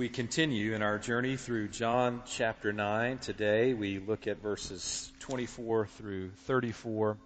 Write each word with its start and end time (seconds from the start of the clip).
we 0.00 0.08
continue 0.08 0.72
in 0.72 0.80
our 0.80 0.98
journey 0.98 1.36
through 1.36 1.68
John 1.68 2.22
chapter 2.24 2.72
9, 2.72 3.18
today 3.18 3.74
we 3.74 3.98
look 3.98 4.26
at 4.26 4.40
verses 4.40 5.12
24 5.18 5.88
through 5.88 6.30
34. 6.46 7.18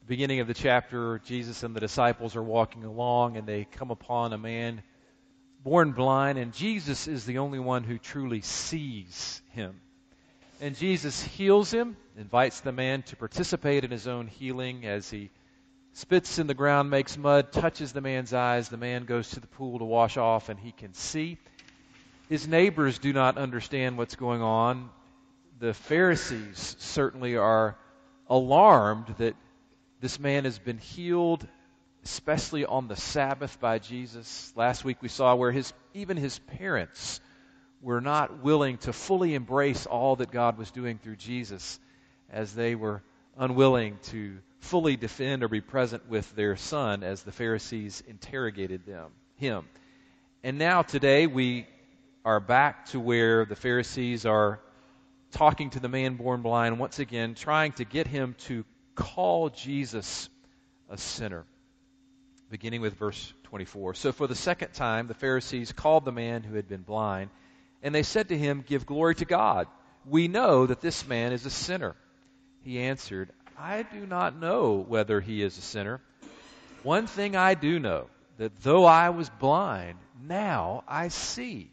The 0.00 0.06
beginning 0.06 0.40
of 0.40 0.46
the 0.46 0.52
chapter, 0.52 1.18
Jesus 1.24 1.62
and 1.62 1.74
the 1.74 1.80
disciples 1.80 2.36
are 2.36 2.42
walking 2.42 2.84
along 2.84 3.38
and 3.38 3.48
they 3.48 3.64
come 3.64 3.90
upon 3.90 4.34
a 4.34 4.36
man 4.36 4.82
born 5.64 5.92
blind, 5.92 6.36
and 6.36 6.52
Jesus 6.52 7.08
is 7.08 7.24
the 7.24 7.38
only 7.38 7.60
one 7.60 7.82
who 7.82 7.96
truly 7.96 8.42
sees 8.42 9.40
him. 9.52 9.80
And 10.60 10.76
Jesus 10.76 11.22
heals 11.22 11.72
him, 11.72 11.96
invites 12.18 12.60
the 12.60 12.72
man 12.72 13.04
to 13.04 13.16
participate 13.16 13.84
in 13.84 13.90
his 13.90 14.06
own 14.06 14.26
healing 14.26 14.84
as 14.84 15.08
he 15.08 15.30
spits 15.96 16.38
in 16.38 16.46
the 16.46 16.52
ground, 16.52 16.90
makes 16.90 17.16
mud, 17.16 17.50
touches 17.52 17.94
the 17.94 18.02
man's 18.02 18.34
eyes. 18.34 18.68
The 18.68 18.76
man 18.76 19.06
goes 19.06 19.30
to 19.30 19.40
the 19.40 19.46
pool 19.46 19.78
to 19.78 19.84
wash 19.86 20.18
off, 20.18 20.50
and 20.50 20.60
he 20.60 20.70
can 20.70 20.92
see. 20.92 21.38
His 22.28 22.46
neighbors 22.46 22.98
do 22.98 23.14
not 23.14 23.38
understand 23.38 23.96
what's 23.96 24.14
going 24.14 24.42
on. 24.42 24.90
The 25.58 25.72
Pharisees 25.72 26.76
certainly 26.78 27.36
are 27.36 27.78
alarmed 28.28 29.14
that 29.16 29.36
this 30.02 30.20
man 30.20 30.44
has 30.44 30.58
been 30.58 30.76
healed, 30.76 31.48
especially 32.04 32.66
on 32.66 32.88
the 32.88 32.96
Sabbath 32.96 33.58
by 33.58 33.78
Jesus. 33.78 34.52
Last 34.54 34.84
week 34.84 34.98
we 35.00 35.08
saw 35.08 35.34
where 35.34 35.50
his, 35.50 35.72
even 35.94 36.18
his 36.18 36.38
parents 36.58 37.20
were 37.80 38.02
not 38.02 38.42
willing 38.42 38.76
to 38.78 38.92
fully 38.92 39.34
embrace 39.34 39.86
all 39.86 40.16
that 40.16 40.30
God 40.30 40.58
was 40.58 40.70
doing 40.70 40.98
through 40.98 41.16
Jesus 41.16 41.80
as 42.30 42.54
they 42.54 42.74
were 42.74 43.02
unwilling 43.38 43.98
to 44.10 44.36
fully 44.66 44.96
defend 44.96 45.44
or 45.44 45.48
be 45.48 45.60
present 45.60 46.08
with 46.08 46.34
their 46.34 46.56
son 46.56 47.04
as 47.04 47.22
the 47.22 47.30
Pharisees 47.30 48.02
interrogated 48.08 48.84
them, 48.84 49.12
him. 49.36 49.64
And 50.42 50.58
now 50.58 50.82
today 50.82 51.28
we 51.28 51.68
are 52.24 52.40
back 52.40 52.86
to 52.86 52.98
where 52.98 53.44
the 53.44 53.54
Pharisees 53.54 54.26
are 54.26 54.58
talking 55.30 55.70
to 55.70 55.80
the 55.80 55.88
man 55.88 56.16
born 56.16 56.42
blind 56.42 56.80
once 56.80 56.98
again, 56.98 57.34
trying 57.34 57.72
to 57.74 57.84
get 57.84 58.08
him 58.08 58.34
to 58.38 58.64
call 58.96 59.50
Jesus 59.50 60.28
a 60.90 60.98
sinner. 60.98 61.44
Beginning 62.50 62.80
with 62.80 62.94
verse 62.94 63.32
24. 63.44 63.94
So 63.94 64.10
for 64.10 64.26
the 64.26 64.34
second 64.34 64.72
time, 64.72 65.06
the 65.06 65.14
Pharisees 65.14 65.70
called 65.70 66.04
the 66.04 66.12
man 66.12 66.42
who 66.42 66.56
had 66.56 66.68
been 66.68 66.82
blind, 66.82 67.30
and 67.84 67.94
they 67.94 68.02
said 68.02 68.30
to 68.30 68.38
him, 68.38 68.64
Give 68.66 68.84
glory 68.84 69.14
to 69.16 69.24
God. 69.24 69.68
We 70.04 70.26
know 70.26 70.66
that 70.66 70.80
this 70.80 71.06
man 71.06 71.32
is 71.32 71.46
a 71.46 71.50
sinner. 71.50 71.94
He 72.62 72.80
answered, 72.80 73.30
I 73.58 73.82
do 73.82 74.06
not 74.06 74.38
know 74.38 74.84
whether 74.86 75.20
he 75.20 75.42
is 75.42 75.56
a 75.56 75.62
sinner. 75.62 76.00
One 76.82 77.06
thing 77.06 77.36
I 77.36 77.54
do 77.54 77.78
know, 77.78 78.08
that 78.38 78.60
though 78.62 78.84
I 78.84 79.10
was 79.10 79.30
blind, 79.30 79.98
now 80.22 80.84
I 80.86 81.08
see. 81.08 81.70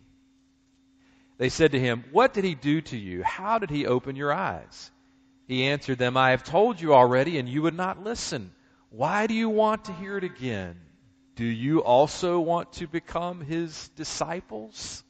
They 1.38 1.50
said 1.50 1.74
to 1.74 1.80
him, 1.80 2.06
What 2.12 2.34
did 2.34 2.46
he 2.46 2.56
do 2.56 2.82
to 2.82 2.98
you? 2.98 3.24
How 3.24 3.60
did 3.60 3.70
he 3.70 3.86
open 3.86 4.16
your 4.16 4.34
eyes? 4.34 4.92
He 5.48 5.66
answered 5.66 5.98
them, 5.98 6.16
I 6.16 6.32
have 6.32 6.44
told 6.44 6.80
you 6.80 6.94
already, 6.94 7.38
and 7.38 7.50
you 7.50 7.62
would 7.64 7.76
not 7.76 8.04
listen. 8.04 8.52
Why 8.90 9.28
do 9.28 9.34
you 9.34 9.50
want 9.50 9.86
to 9.86 9.94
hear 9.94 10.18
it 10.18 10.24
again? 10.24 10.80
Do 11.36 11.46
you 11.46 11.80
also 11.80 12.40
want 12.40 12.74
to 12.74 12.88
become 12.88 13.42
his 13.42 13.90
disciples? 13.90 15.04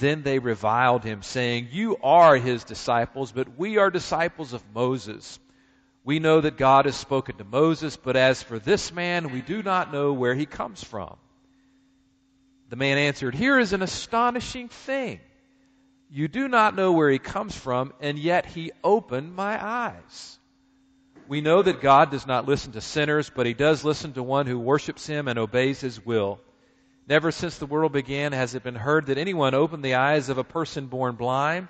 Then 0.00 0.22
they 0.22 0.38
reviled 0.38 1.04
him, 1.04 1.22
saying, 1.22 1.68
You 1.70 1.96
are 2.02 2.36
his 2.36 2.64
disciples, 2.64 3.32
but 3.32 3.56
we 3.56 3.78
are 3.78 3.90
disciples 3.90 4.52
of 4.52 4.62
Moses. 4.74 5.38
We 6.06 6.20
know 6.20 6.40
that 6.40 6.56
God 6.56 6.84
has 6.84 6.94
spoken 6.94 7.36
to 7.38 7.44
Moses, 7.44 7.96
but 7.96 8.14
as 8.14 8.40
for 8.40 8.60
this 8.60 8.92
man, 8.92 9.32
we 9.32 9.40
do 9.40 9.60
not 9.60 9.92
know 9.92 10.12
where 10.12 10.36
he 10.36 10.46
comes 10.46 10.82
from. 10.84 11.16
The 12.68 12.76
man 12.76 12.96
answered, 12.96 13.34
Here 13.34 13.58
is 13.58 13.72
an 13.72 13.82
astonishing 13.82 14.68
thing. 14.68 15.18
You 16.08 16.28
do 16.28 16.46
not 16.46 16.76
know 16.76 16.92
where 16.92 17.10
he 17.10 17.18
comes 17.18 17.56
from, 17.56 17.92
and 18.00 18.20
yet 18.20 18.46
he 18.46 18.70
opened 18.84 19.34
my 19.34 19.60
eyes. 19.60 20.38
We 21.26 21.40
know 21.40 21.60
that 21.60 21.80
God 21.80 22.12
does 22.12 22.24
not 22.24 22.46
listen 22.46 22.70
to 22.74 22.80
sinners, 22.80 23.28
but 23.34 23.46
he 23.46 23.54
does 23.54 23.84
listen 23.84 24.12
to 24.12 24.22
one 24.22 24.46
who 24.46 24.60
worships 24.60 25.08
him 25.08 25.26
and 25.26 25.40
obeys 25.40 25.80
his 25.80 26.06
will. 26.06 26.38
Never 27.08 27.32
since 27.32 27.58
the 27.58 27.66
world 27.66 27.90
began 27.90 28.30
has 28.30 28.54
it 28.54 28.62
been 28.62 28.76
heard 28.76 29.06
that 29.06 29.18
anyone 29.18 29.54
opened 29.54 29.84
the 29.84 29.96
eyes 29.96 30.28
of 30.28 30.38
a 30.38 30.44
person 30.44 30.86
born 30.86 31.16
blind. 31.16 31.66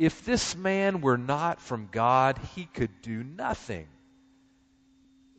If 0.00 0.24
this 0.24 0.56
man 0.56 1.02
were 1.02 1.18
not 1.18 1.60
from 1.60 1.90
God, 1.92 2.40
he 2.56 2.64
could 2.64 3.02
do 3.02 3.22
nothing. 3.22 3.86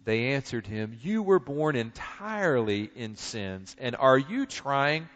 They 0.06 0.34
answered 0.34 0.68
him, 0.68 0.96
You 1.02 1.24
were 1.24 1.40
born 1.40 1.76
entirely 1.76 2.92
in 2.96 3.16
sins, 3.16 3.76
and 3.80 3.96
are 3.96 4.20
you 4.20 4.46
trying 4.46 5.10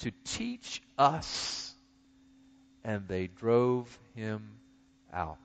to 0.00 0.12
teach 0.24 0.82
us? 0.98 1.72
And 2.84 3.08
they 3.08 3.28
drove 3.28 3.98
him 4.14 4.42
out. 5.14 5.38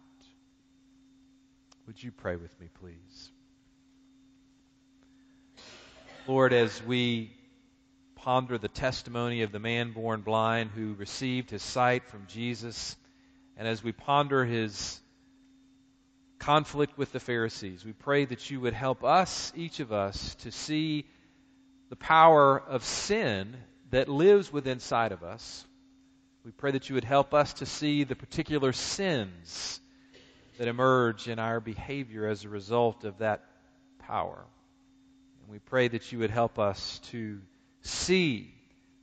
Would 1.88 2.04
you 2.04 2.12
pray 2.12 2.36
with 2.36 2.52
me, 2.60 2.68
please? 2.82 3.32
Lord, 6.28 6.52
as 6.52 6.84
we 6.84 7.32
ponder 8.16 8.58
the 8.58 8.68
testimony 8.68 9.44
of 9.44 9.54
the 9.54 9.60
man 9.60 9.94
born 9.94 10.24
blind 10.24 10.72
who 10.76 10.94
received 10.96 11.52
his 11.52 11.64
sight 11.64 12.04
from 12.10 12.28
Jesus, 12.28 12.98
and 13.58 13.68
as 13.68 13.84
we 13.84 13.92
ponder 13.92 14.46
his 14.46 15.00
conflict 16.40 16.98
with 16.98 17.12
the 17.12 17.20
Pharisees, 17.20 17.86
we 17.86 17.94
pray 17.94 18.26
that 18.26 18.50
you 18.52 18.60
would 18.62 18.74
help 18.74 19.04
us, 19.04 19.54
each 19.56 19.80
of 19.80 19.94
us, 19.94 20.36
to 20.36 20.52
see 20.52 21.06
the 21.90 21.96
power 21.96 22.60
of 22.60 22.84
sin 22.84 23.56
that 23.92 24.10
lives 24.10 24.52
within 24.52 24.74
inside 24.74 25.12
of 25.12 25.24
us. 25.24 25.66
We 26.44 26.52
pray 26.52 26.72
that 26.72 26.90
you 26.90 26.96
would 26.96 27.06
help 27.06 27.34
us 27.34 27.54
to 27.54 27.66
see 27.66 28.04
the 28.04 28.16
particular 28.16 28.74
sins 28.74 29.80
that 30.58 30.68
emerge 30.68 31.28
in 31.28 31.40
our 31.40 31.60
behavior 31.60 32.28
as 32.28 32.44
a 32.44 32.50
result 32.50 33.04
of 33.04 33.20
that 33.20 33.44
power. 34.00 34.46
And 35.42 35.52
we 35.52 35.60
pray 35.60 35.88
that 35.88 36.12
you 36.12 36.20
would 36.20 36.30
help 36.30 36.60
us 36.60 37.00
to 37.12 37.40
see 37.82 38.54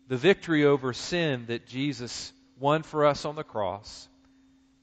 the 0.08 0.16
victory 0.16 0.64
over 0.64 0.92
sin 0.92 1.46
that 1.46 1.66
Jesus 1.66 2.32
won 2.58 2.82
for 2.82 3.06
us 3.06 3.24
on 3.24 3.34
the 3.34 3.44
cross 3.44 4.08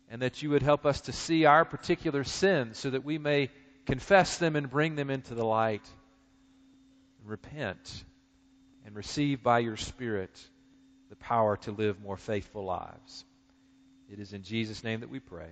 and 0.09 0.21
that 0.23 0.41
you 0.41 0.49
would 0.49 0.63
help 0.63 0.85
us 0.85 1.01
to 1.01 1.13
see 1.13 1.45
our 1.45 1.63
particular 1.63 2.23
sins 2.23 2.79
so 2.79 2.89
that 2.89 3.05
we 3.05 3.17
may 3.17 3.49
confess 3.85 4.37
them 4.37 4.55
and 4.55 4.69
bring 4.69 4.95
them 4.95 5.09
into 5.09 5.35
the 5.35 5.45
light, 5.45 5.87
repent, 7.25 8.03
and 8.85 8.95
receive 8.95 9.43
by 9.43 9.59
your 9.59 9.77
Spirit 9.77 10.31
the 11.09 11.15
power 11.15 11.57
to 11.57 11.71
live 11.71 12.01
more 12.01 12.17
faithful 12.17 12.65
lives. 12.65 13.23
It 14.11 14.19
is 14.19 14.33
in 14.33 14.41
Jesus' 14.41 14.83
name 14.83 15.01
that 15.01 15.09
we 15.09 15.19
pray. 15.19 15.49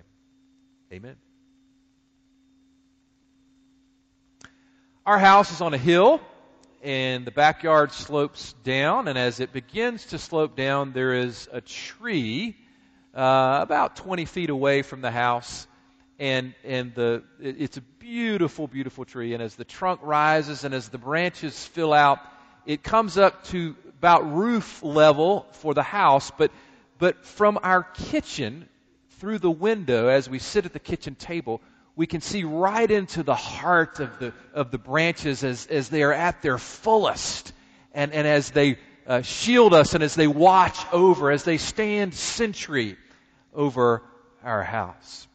Amen. 0.92 1.16
Our 5.06 5.18
house 5.18 5.52
is 5.52 5.60
on 5.60 5.72
a 5.72 5.78
hill, 5.78 6.20
and 6.82 7.24
the 7.24 7.30
backyard 7.30 7.92
slopes 7.92 8.54
down, 8.64 9.08
and 9.08 9.16
as 9.16 9.40
it 9.40 9.52
begins 9.52 10.06
to 10.06 10.18
slope 10.18 10.56
down, 10.56 10.92
there 10.92 11.14
is 11.14 11.48
a 11.52 11.60
tree 11.60 12.56
uh, 13.14 13.58
about 13.62 13.96
20 13.96 14.24
feet 14.24 14.50
away 14.50 14.82
from 14.82 15.00
the 15.00 15.10
house. 15.10 15.66
And, 16.18 16.54
and 16.64 16.94
the, 16.94 17.22
it, 17.40 17.56
it's 17.60 17.76
a 17.76 17.80
beautiful, 17.80 18.66
beautiful 18.66 19.04
tree. 19.04 19.34
And 19.34 19.42
as 19.42 19.54
the 19.54 19.64
trunk 19.64 20.00
rises 20.02 20.64
and 20.64 20.74
as 20.74 20.88
the 20.88 20.98
branches 20.98 21.64
fill 21.66 21.92
out, 21.92 22.18
it 22.66 22.82
comes 22.82 23.16
up 23.16 23.44
to 23.44 23.76
about 23.98 24.32
roof 24.32 24.82
level 24.82 25.46
for 25.52 25.74
the 25.74 25.82
house. 25.82 26.30
But, 26.36 26.50
but 26.98 27.24
from 27.24 27.58
our 27.62 27.82
kitchen, 27.82 28.68
through 29.18 29.38
the 29.38 29.50
window, 29.50 30.08
as 30.08 30.28
we 30.28 30.38
sit 30.38 30.64
at 30.64 30.72
the 30.72 30.78
kitchen 30.78 31.14
table, 31.14 31.60
we 31.96 32.06
can 32.06 32.20
see 32.20 32.44
right 32.44 32.88
into 32.88 33.24
the 33.24 33.34
heart 33.34 33.98
of 33.98 34.18
the, 34.20 34.32
of 34.54 34.70
the 34.70 34.78
branches 34.78 35.42
as, 35.42 35.66
as 35.66 35.88
they 35.88 36.02
are 36.02 36.12
at 36.12 36.42
their 36.42 36.58
fullest. 36.58 37.52
And, 37.92 38.12
and 38.12 38.26
as 38.26 38.50
they 38.50 38.78
uh, 39.06 39.22
shield 39.22 39.74
us 39.74 39.94
and 39.94 40.04
as 40.04 40.14
they 40.14 40.28
watch 40.28 40.78
over, 40.92 41.30
as 41.30 41.42
they 41.42 41.58
stand 41.58 42.14
sentry 42.14 42.96
over 43.54 44.02
our 44.42 44.62
house. 44.62 45.26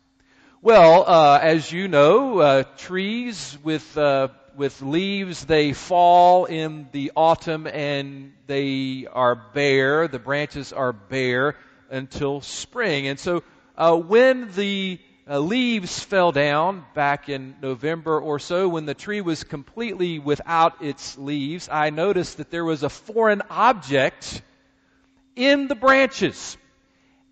Well, 0.62 1.04
uh, 1.08 1.40
as 1.42 1.72
you 1.72 1.88
know, 1.88 2.40
uh, 2.40 2.64
trees 2.78 3.58
with 3.64 3.98
uh, 3.98 4.30
with 4.56 4.82
leaves 4.82 5.46
they 5.46 5.74
fall 5.74 6.46
in 6.46 6.88
the 6.92 7.12
autumn 7.16 7.68
and 7.68 8.34
they 8.48 9.08
are 9.12 9.36
bare. 9.36 10.08
The 10.08 10.20
branches 10.20 10.72
are 10.72 10.94
bare 10.94 11.58
until 11.90 12.42
spring, 12.42 13.08
and 13.08 13.20
so 13.20 13.44
uh, 13.78 13.96
when 13.98 14.52
the 14.54 15.00
uh, 15.30 15.40
leaves 15.40 16.00
fell 16.00 16.32
down 16.32 16.86
back 16.94 17.30
in 17.30 17.56
November 17.62 18.20
or 18.20 18.40
so, 18.40 18.68
when 18.68 18.86
the 18.86 18.94
tree 18.94 19.22
was 19.22 19.44
completely 19.44 20.20
without 20.20 20.82
its 20.82 21.18
leaves, 21.18 21.70
I 21.72 21.90
noticed 21.90 22.38
that 22.38 22.52
there 22.52 22.66
was 22.66 22.84
a 22.84 22.90
foreign 22.90 23.42
object 23.50 24.42
in 25.36 25.68
the 25.68 25.76
branches. 25.76 26.58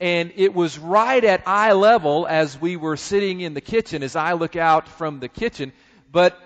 And 0.02 0.34
it 0.36 0.56
was 0.56 0.80
right 0.80 1.24
at 1.24 1.48
eye 1.48 1.74
level 1.74 2.26
as 2.28 2.60
we 2.60 2.76
were 2.76 2.98
sitting 2.98 3.40
in 3.40 3.54
the 3.54 3.62
kitchen, 3.62 4.02
as 4.02 4.16
I 4.16 4.34
look 4.34 4.56
out 4.56 4.88
from 4.88 5.20
the 5.20 5.30
kitchen. 5.30 5.74
But 6.12 6.38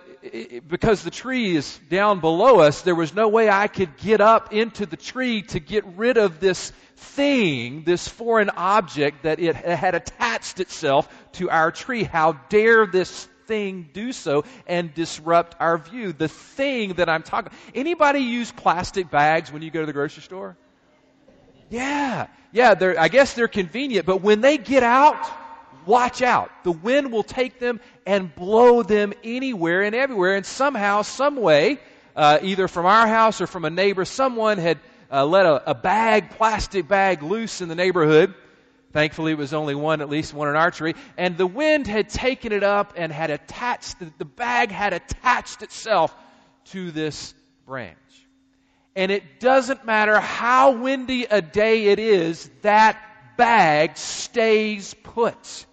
because 0.68 1.04
the 1.04 1.10
tree 1.10 1.56
is 1.56 1.80
down 1.90 2.20
below 2.20 2.60
us, 2.60 2.82
there 2.82 2.96
was 2.96 3.16
no 3.16 3.30
way 3.30 3.50
I 3.50 3.68
could 3.68 3.96
get 3.98 4.20
up 4.20 4.52
into 4.52 4.86
the 4.86 4.98
tree 4.98 5.44
to 5.44 5.62
get 5.62 5.86
rid 5.96 6.18
of 6.18 6.42
this 6.42 6.74
thing, 6.98 7.84
this 7.86 8.08
foreign 8.08 8.50
object 8.50 9.24
that 9.24 9.40
it 9.40 9.56
had 9.56 9.96
attached 9.96 10.60
itself 10.60 11.08
to 11.34 11.50
our 11.50 11.72
tree. 11.72 12.04
How 12.04 12.34
dare 12.50 12.86
this 12.86 13.26
thing 13.48 13.90
do 13.94 14.12
so 14.12 14.44
and 14.68 14.94
disrupt 14.94 15.56
our 15.62 15.78
view? 15.78 16.12
The 16.12 16.28
thing 16.28 16.96
that 16.96 17.08
I'm 17.08 17.24
talking. 17.24 17.54
Anybody 17.74 18.20
use 18.20 18.52
plastic 18.52 19.10
bags 19.10 19.50
when 19.50 19.62
you 19.62 19.72
go 19.72 19.80
to 19.80 19.86
the 19.86 19.94
grocery 19.94 20.24
store? 20.24 20.58
Yeah, 21.70 22.28
yeah. 22.52 22.76
They're, 22.76 23.00
I 23.00 23.08
guess 23.08 23.34
they're 23.34 23.48
convenient, 23.48 24.06
but 24.06 24.22
when 24.22 24.42
they 24.42 24.58
get 24.58 24.84
out, 24.84 25.26
watch 25.86 26.22
out. 26.22 26.52
The 26.64 26.72
wind 26.72 27.12
will 27.12 27.24
take 27.24 27.60
them 27.60 27.80
and 28.06 28.34
blow 28.34 28.84
them 28.84 29.14
anywhere 29.24 29.82
and 29.82 29.96
everywhere. 29.96 30.36
And 30.36 30.46
somehow, 30.46 31.02
some 31.02 31.36
way, 31.38 31.80
uh, 32.16 32.40
either 32.42 32.68
from 32.68 32.86
our 32.86 33.08
house 33.08 33.42
or 33.42 33.48
from 33.48 33.66
a 33.66 33.70
neighbor, 33.70 34.06
someone 34.06 34.58
had 34.58 34.80
uh, 35.12 35.26
let 35.26 35.46
a, 35.46 35.72
a 35.72 35.76
bag, 35.76 36.32
plastic 36.32 36.88
bag, 36.88 37.24
loose 37.24 37.62
in 37.62 37.70
the 37.70 37.76
neighborhood. 37.76 38.34
Thankfully, 38.94 39.34
it 39.34 39.38
was 39.38 39.54
only 39.54 39.76
one, 39.76 40.00
at 40.02 40.10
least 40.10 40.34
one 40.34 40.48
in 40.48 40.56
our 40.56 40.72
tree. 40.72 40.96
And 41.18 41.38
the 41.38 41.46
wind 41.46 41.86
had 41.86 42.10
taken 42.10 42.54
it 42.54 42.64
up 42.64 42.94
and 42.96 43.12
had 43.12 43.30
attached, 43.30 44.00
the, 44.00 44.12
the 44.18 44.26
bag 44.26 44.72
had 44.72 44.94
attached 44.94 45.62
itself 45.64 46.16
to 46.66 46.92
this 46.92 47.34
branch. 47.66 47.98
And 48.96 49.12
it 49.12 49.40
doesn't 49.40 49.86
matter 49.86 50.20
how 50.20 50.72
windy 50.72 51.26
a 51.26 51.42
day 51.42 51.88
it 51.88 52.00
is, 52.00 52.50
that 52.62 52.98
bag 53.38 53.98
stays 53.98 54.94
put. 55.04 55.66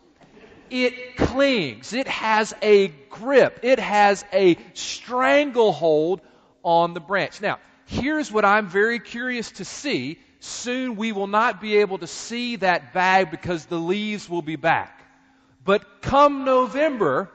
It 0.70 1.16
clings. 1.16 1.92
It 1.92 2.08
has 2.08 2.54
a 2.62 2.88
grip. 3.10 3.60
It 3.62 3.78
has 3.78 4.24
a 4.32 4.56
stranglehold 4.74 6.20
on 6.62 6.94
the 6.94 7.00
branch. 7.00 7.40
Now, 7.40 7.58
here's 7.86 8.32
what 8.32 8.44
I'm 8.44 8.69
very 8.69 8.98
curious 8.98 9.50
to 9.52 9.64
see. 9.64 10.19
Soon 10.40 10.96
we 10.96 11.12
will 11.12 11.28
not 11.28 11.60
be 11.60 11.76
able 11.76 11.98
to 11.98 12.06
see 12.06 12.56
that 12.56 12.92
bag 12.92 13.30
because 13.30 13.66
the 13.66 13.76
leaves 13.76 14.28
will 14.28 14.42
be 14.42 14.56
back. 14.56 15.00
But 15.64 16.02
come 16.02 16.44
November, 16.44 17.30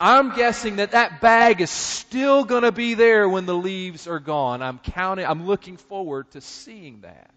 I'm 0.00 0.34
guessing 0.34 0.76
that 0.76 0.92
that 0.92 1.20
bag 1.20 1.60
is 1.60 1.70
still 1.70 2.44
going 2.44 2.62
to 2.62 2.70
be 2.70 2.94
there 2.94 3.28
when 3.28 3.46
the 3.46 3.54
leaves 3.54 4.06
are 4.06 4.20
gone. 4.20 4.62
I'm 4.62 4.78
counting, 4.78 5.26
I'm 5.26 5.46
looking 5.46 5.76
forward 5.76 6.30
to 6.32 6.40
seeing 6.40 7.00
that. 7.00 7.30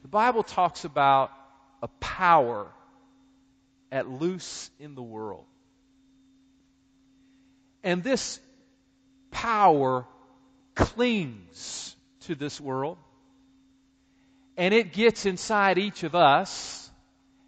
The 0.00 0.08
Bible 0.08 0.44
talks 0.44 0.84
about 0.84 1.30
a 1.82 1.88
power 1.88 2.68
at 3.92 4.08
loose 4.08 4.70
in 4.80 4.94
the 4.94 5.02
world. 5.02 5.44
And 7.82 8.02
this 8.02 8.40
power 9.30 10.06
clings 10.74 11.94
to 12.20 12.34
this 12.34 12.58
world 12.58 12.96
and 14.56 14.72
it 14.72 14.92
gets 14.92 15.26
inside 15.26 15.78
each 15.78 16.02
of 16.02 16.14
us 16.14 16.90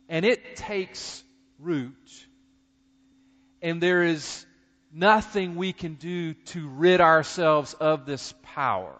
and 0.08 0.24
it 0.24 0.56
takes 0.56 1.22
root. 1.58 2.26
And 3.62 3.82
there 3.82 4.02
is 4.02 4.46
nothing 4.92 5.56
we 5.56 5.72
can 5.72 5.94
do 5.94 6.34
to 6.34 6.68
rid 6.68 7.00
ourselves 7.00 7.74
of 7.74 8.06
this 8.06 8.34
power. 8.42 8.94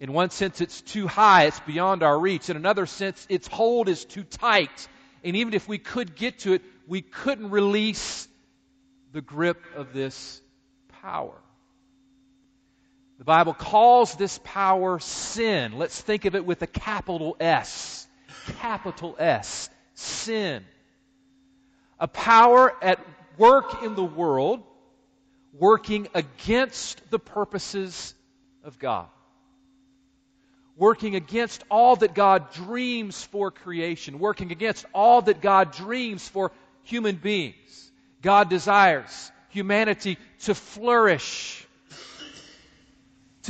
In 0.00 0.12
one 0.14 0.30
sense, 0.30 0.60
it's 0.62 0.80
too 0.80 1.06
high, 1.06 1.44
it's 1.44 1.60
beyond 1.60 2.02
our 2.02 2.18
reach. 2.18 2.48
In 2.48 2.56
another 2.56 2.86
sense, 2.86 3.26
its 3.28 3.46
hold 3.46 3.88
is 3.88 4.04
too 4.04 4.24
tight. 4.24 4.88
And 5.22 5.36
even 5.36 5.52
if 5.52 5.68
we 5.68 5.76
could 5.76 6.16
get 6.16 6.40
to 6.40 6.54
it, 6.54 6.62
we 6.86 7.02
couldn't 7.02 7.50
release 7.50 8.26
the 9.12 9.20
grip 9.20 9.62
of 9.76 9.92
this 9.92 10.40
power. 11.02 11.34
The 13.20 13.24
Bible 13.24 13.52
calls 13.52 14.14
this 14.14 14.40
power 14.44 14.98
sin. 14.98 15.76
Let's 15.76 16.00
think 16.00 16.24
of 16.24 16.34
it 16.34 16.46
with 16.46 16.62
a 16.62 16.66
capital 16.66 17.36
S. 17.38 18.08
Capital 18.60 19.14
S. 19.18 19.68
Sin. 19.92 20.64
A 21.98 22.08
power 22.08 22.74
at 22.82 22.98
work 23.36 23.82
in 23.82 23.94
the 23.94 24.02
world, 24.02 24.62
working 25.52 26.08
against 26.14 27.10
the 27.10 27.18
purposes 27.18 28.14
of 28.64 28.78
God. 28.78 29.08
Working 30.78 31.14
against 31.14 31.62
all 31.70 31.96
that 31.96 32.14
God 32.14 32.50
dreams 32.54 33.22
for 33.22 33.50
creation. 33.50 34.18
Working 34.18 34.50
against 34.50 34.86
all 34.94 35.20
that 35.20 35.42
God 35.42 35.72
dreams 35.72 36.26
for 36.26 36.52
human 36.84 37.16
beings. 37.16 37.92
God 38.22 38.48
desires 38.48 39.30
humanity 39.50 40.16
to 40.44 40.54
flourish 40.54 41.66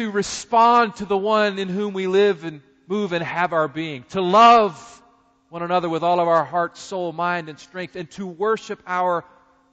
to 0.01 0.11
respond 0.11 0.97
to 0.97 1.05
the 1.05 1.17
one 1.17 1.59
in 1.59 1.69
whom 1.69 1.93
we 1.93 2.07
live 2.07 2.45
and 2.45 2.63
move 2.87 3.13
and 3.13 3.23
have 3.23 3.53
our 3.53 3.69
being, 3.69 4.03
to 4.09 4.23
love 4.23 5.03
one 5.51 5.63
another 5.63 5.91
with 5.91 6.03
all 6.03 6.21
of 6.21 6.27
our 6.27 6.43
heart, 6.43 6.79
soul, 6.79 7.13
mind, 7.13 7.51
and 7.51 7.59
strength, 7.59 7.97
and 7.97 8.11
to 8.11 8.27
worship 8.27 8.83
our 8.87 9.27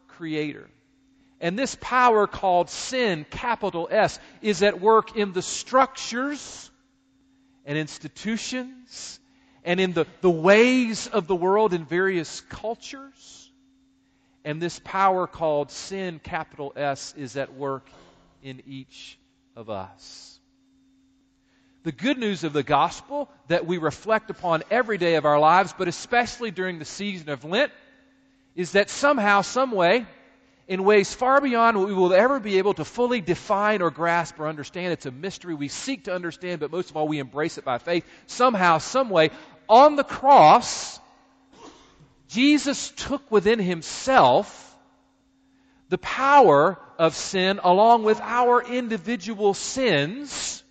Creator. 0.10 0.68
And 1.40 1.58
this 1.58 1.78
power 1.80 2.28
called 2.28 2.70
sin, 2.70 3.26
capital 3.30 3.88
S, 3.90 4.20
is 4.42 4.64
at 4.64 4.82
work 4.82 5.16
in 5.16 5.32
the 5.32 5.42
structures 5.42 6.72
and 7.64 7.78
institutions 7.78 9.22
and 9.64 9.80
in 9.80 9.94
the, 9.94 10.08
the 10.20 10.30
ways 10.30 11.08
of 11.08 11.28
the 11.28 11.38
world 11.38 11.74
in 11.74 11.86
various 11.86 12.42
cultures. 12.42 13.50
And 14.44 14.62
this 14.62 14.82
power 14.84 15.26
called 15.26 15.72
sin, 15.72 16.20
capital 16.20 16.74
S, 16.76 17.14
is 17.16 17.38
at 17.38 17.54
work 17.54 17.88
in 18.44 18.62
each 18.68 19.18
of 19.58 19.72
us. 19.72 20.40
The 21.82 21.92
good 21.92 22.20
news 22.20 22.44
of 22.44 22.54
the 22.54 22.62
gospel 22.62 23.28
that 23.48 23.66
we 23.66 23.80
reflect 23.80 24.30
upon 24.30 24.62
every 24.70 25.00
day 25.00 25.16
of 25.16 25.26
our 25.26 25.40
lives, 25.40 25.74
but 25.76 25.88
especially 25.88 26.52
during 26.52 26.78
the 26.78 26.86
season 26.86 27.30
of 27.30 27.44
Lent, 27.44 27.72
is 28.56 28.74
that 28.74 28.92
somehow, 28.92 29.42
some 29.42 29.72
way, 29.72 30.06
in 30.68 30.84
ways 30.84 31.12
far 31.12 31.42
beyond 31.42 31.76
what 31.76 31.88
we 31.88 31.94
will 31.96 32.14
ever 32.14 32.40
be 32.40 32.60
able 32.60 32.76
to 32.76 32.86
fully 32.86 33.20
define 33.20 33.82
or 33.82 33.90
grasp 33.90 34.40
or 34.40 34.48
understand. 34.48 34.94
It's 34.94 35.08
a 35.08 35.12
mystery 35.12 35.56
we 35.56 35.70
seek 35.70 36.04
to 36.04 36.14
understand, 36.14 36.60
but 36.60 36.72
most 36.72 36.92
of 36.92 36.98
all, 36.98 37.08
we 37.08 37.18
embrace 37.18 37.58
it 37.58 37.66
by 37.66 37.80
faith. 37.80 38.06
Somehow, 38.28 38.78
some 38.78 39.10
way, 39.10 39.32
on 39.68 39.96
the 39.96 40.04
cross, 40.04 41.00
Jesus 42.28 42.92
took 42.96 43.32
within 43.32 43.58
himself 43.58 44.67
the 45.90 45.98
power 45.98 46.80
of 46.98 47.16
sin 47.16 47.60
along 47.64 48.04
with 48.04 48.20
our 48.22 48.62
individual 48.62 49.54
sins. 49.54 50.64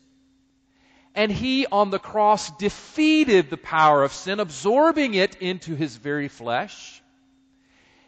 And 1.15 1.33
he 1.33 1.67
on 1.67 1.91
the 1.91 1.99
cross 1.99 2.51
defeated 2.59 3.49
the 3.49 3.57
power 3.57 4.05
of 4.05 4.13
sin, 4.13 4.39
absorbing 4.39 5.15
it 5.15 5.37
into 5.37 5.75
his 5.75 5.97
very 5.97 6.29
flesh. 6.29 7.03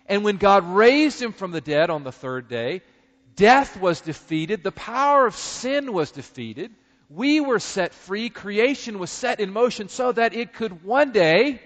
And 0.06 0.24
when 0.24 0.36
God 0.36 0.64
raised 0.64 1.20
him 1.20 1.32
from 1.32 1.50
the 1.50 1.60
dead 1.60 1.90
on 1.90 2.04
the 2.04 2.12
third 2.12 2.48
day, 2.48 2.82
death 3.34 3.78
was 3.78 4.00
defeated, 4.00 4.62
the 4.62 4.72
power 4.72 5.26
of 5.26 5.36
sin 5.36 5.92
was 5.92 6.10
defeated. 6.10 6.70
We 7.08 7.40
were 7.40 7.60
set 7.60 7.94
free, 7.94 8.28
creation 8.28 8.98
was 8.98 9.10
set 9.10 9.40
in 9.40 9.52
motion 9.52 9.88
so 9.88 10.12
that 10.12 10.34
it 10.34 10.52
could 10.52 10.84
one 10.84 11.12
day, 11.12 11.62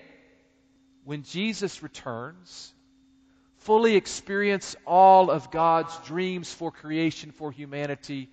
when 1.05 1.25
Jesus 1.25 1.83
returns, 1.83 2.73
fully 3.63 3.97
experience 3.97 4.77
all 4.87 5.31
of 5.31 5.51
God's 5.51 5.97
dreams 6.01 6.53
for 6.53 6.71
creation, 6.71 7.31
for 7.31 7.53
humanity, 7.53 8.29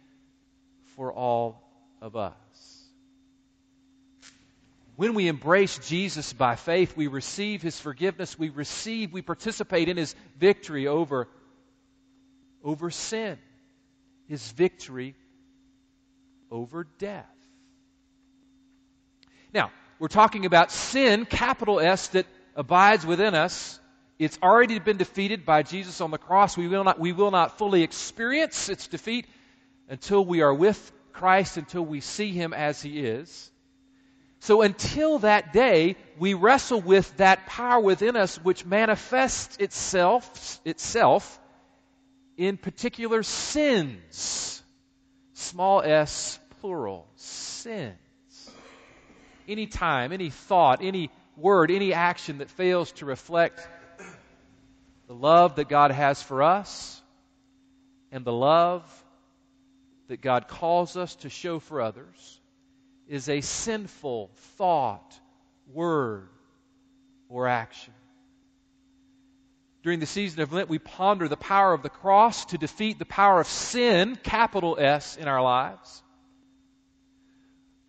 for 0.95 1.13
all 1.13 1.61
of 2.01 2.15
us. 2.15 2.33
When 4.95 5.13
we 5.13 5.27
embrace 5.27 5.79
Jesus 5.87 6.33
by 6.33 6.55
faith, 6.55 6.97
we 6.97 7.07
receive 7.07 7.61
his 7.61 7.79
forgiveness, 7.79 8.37
we 8.37 8.49
receive, 8.49 9.13
we 9.13 9.21
participate 9.21 9.87
in 9.87 9.95
his 9.95 10.13
victory 10.37 10.87
over, 10.87 11.27
over 12.63 12.91
sin, 12.91 13.37
his 14.27 14.51
victory 14.51 15.15
over 16.51 16.85
death. 16.97 17.25
Now, 19.53 19.71
we're 19.99 20.07
talking 20.07 20.45
about 20.45 20.71
sin, 20.71 21.25
capital 21.25 21.79
S, 21.79 22.09
that 22.09 22.25
abides 22.55 23.05
within 23.05 23.35
us 23.35 23.79
it's 24.19 24.37
already 24.43 24.79
been 24.79 24.97
defeated 24.97 25.45
by 25.45 25.63
Jesus 25.63 26.01
on 26.01 26.11
the 26.11 26.17
cross. 26.17 26.57
We 26.57 26.67
will 26.67 26.83
not, 26.83 26.99
we 26.99 27.13
will 27.13 27.31
not 27.31 27.57
fully 27.57 27.83
experience 27.83 28.67
its 28.67 28.87
defeat 28.87 29.25
until 29.87 30.23
we 30.25 30.41
are 30.41 30.53
with 30.53 30.91
Christ, 31.13 31.55
until 31.55 31.85
we 31.85 32.01
see 32.01 32.31
Him 32.31 32.53
as 32.53 32.81
He 32.81 32.99
is. 32.99 33.49
So 34.41 34.61
until 34.61 35.19
that 35.19 35.53
day, 35.53 35.95
we 36.17 36.33
wrestle 36.33 36.81
with 36.81 37.15
that 37.17 37.45
power 37.45 37.79
within 37.79 38.17
us 38.17 38.37
which 38.37 38.65
manifests 38.65 39.57
itself, 39.57 40.59
itself 40.65 41.39
in 42.37 42.57
particular 42.57 43.23
sins. 43.23 44.61
Small 45.33 45.81
s, 45.81 46.39
plural. 46.59 47.07
Sins. 47.15 47.95
any 49.47 49.67
time, 49.67 50.11
any 50.11 50.29
thought, 50.29 50.79
any 50.81 51.09
word, 51.37 51.71
any 51.71 51.93
action 51.93 52.39
that 52.39 52.49
fails 52.49 52.91
to 52.93 53.05
reflect 53.05 53.67
the 55.09 55.15
love 55.15 55.55
that 55.55 55.67
God 55.67 55.89
has 55.89 56.21
for 56.21 56.43
us 56.43 57.01
and 58.11 58.23
the 58.23 58.31
love 58.31 58.83
that 60.07 60.21
God 60.21 60.47
calls 60.47 60.95
us 60.95 61.15
to 61.17 61.29
show 61.29 61.57
for 61.59 61.81
others 61.81 62.39
is 63.07 63.27
a 63.27 63.41
sinful 63.41 64.29
thought, 64.55 65.19
word, 65.73 66.29
or 67.27 67.47
action. 67.47 67.93
During 69.81 69.99
the 69.99 70.05
season 70.05 70.41
of 70.41 70.53
Lent, 70.53 70.69
we 70.69 70.77
ponder 70.77 71.27
the 71.27 71.35
power 71.37 71.73
of 71.73 71.81
the 71.81 71.89
cross 71.89 72.45
to 72.45 72.59
defeat 72.59 72.99
the 72.99 73.05
power 73.05 73.39
of 73.39 73.47
sin, 73.47 74.15
capital 74.15 74.77
S, 74.79 75.17
in 75.17 75.27
our 75.27 75.41
lives. 75.41 76.03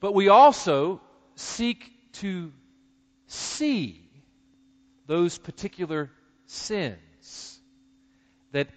But 0.00 0.14
we 0.14 0.28
also 0.28 1.02
seek 1.34 1.92
to 2.12 2.50
see 3.26 4.08
those 5.06 5.36
particular 5.36 6.10
sins 6.46 6.96
that 8.52 8.68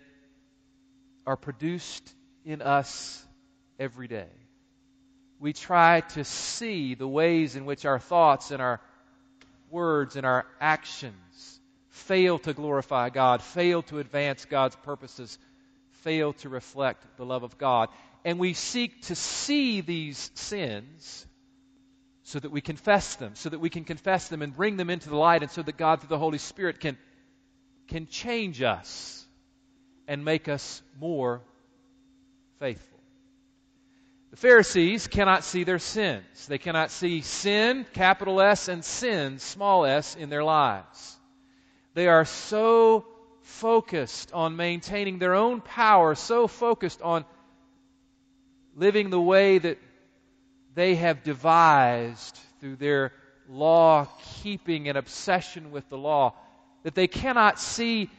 are 1.26 1.38
produced 1.38 2.14
in 2.46 2.62
us 2.62 3.26
every 3.80 4.08
day. 4.08 4.30
We 5.40 5.54
try 5.54 6.02
to 6.02 6.24
see 6.24 6.96
the 6.96 7.08
ways 7.08 7.56
in 7.56 7.66
which 7.66 7.86
our 7.86 8.00
thoughts 8.00 8.52
and 8.52 8.62
our 8.62 8.80
words 9.70 10.16
and 10.16 10.26
our 10.26 10.46
actions 10.62 11.60
fail 11.90 12.40
to 12.40 12.54
glorify 12.54 13.10
God, 13.10 13.42
fail 13.42 13.82
to 13.84 14.00
advance 14.00 14.46
God's 14.46 14.76
purposes, 14.78 15.38
fail 16.04 16.34
to 16.34 16.50
reflect 16.50 17.06
the 17.18 17.26
love 17.26 17.44
of 17.44 17.58
God. 17.58 17.90
And 18.26 18.40
we 18.40 18.54
seek 18.54 19.04
to 19.04 19.16
see 19.16 19.82
these 19.82 20.32
sins 20.36 21.26
so 22.24 22.40
that 22.40 22.52
we 22.52 22.62
confess 22.62 23.16
them, 23.16 23.36
so 23.36 23.50
that 23.50 23.60
we 23.60 23.70
can 23.70 23.84
confess 23.84 24.30
them 24.30 24.42
and 24.42 24.56
bring 24.56 24.78
them 24.78 24.90
into 24.90 25.10
the 25.10 25.16
light, 25.16 25.42
and 25.42 25.52
so 25.52 25.62
that 25.62 25.78
God, 25.78 26.00
through 26.00 26.10
the 26.10 26.18
Holy 26.18 26.38
Spirit, 26.38 26.80
can, 26.80 26.98
can 27.94 28.08
change 28.08 28.60
us 28.64 29.24
and 30.08 30.26
make 30.26 30.50
us 30.50 30.82
more 31.00 31.42
faithful. 32.58 33.00
The 34.32 34.38
Pharisees 34.38 35.06
cannot 35.06 35.44
see 35.44 35.64
their 35.64 35.78
sins. 35.78 36.48
They 36.48 36.58
cannot 36.58 36.90
see 36.90 37.22
sin, 37.22 37.86
capital 37.94 38.42
S, 38.42 38.68
and 38.68 38.84
sin, 38.84 39.38
small 39.38 39.86
s, 39.86 40.16
in 40.16 40.32
their 40.32 40.44
lives. 40.44 41.20
They 41.94 42.08
are 42.08 42.26
so 42.26 43.06
focused 43.44 44.34
on 44.34 44.56
maintaining 44.56 45.20
their 45.20 45.36
own 45.36 45.62
power, 45.62 46.16
so 46.16 46.48
focused 46.48 47.04
on 47.04 47.26
living 48.76 49.12
the 49.12 49.22
way 49.22 49.60
that 49.60 49.78
they 50.74 50.96
have 50.96 51.22
devised 51.22 52.40
through 52.60 52.78
their 52.78 53.14
law 53.48 54.08
keeping 54.42 54.90
and 54.90 54.98
obsession 54.98 55.70
with 55.70 55.88
the 55.90 55.98
law, 55.98 56.34
that 56.84 56.96
they 56.96 57.08
cannot 57.08 57.60
see 57.60 58.10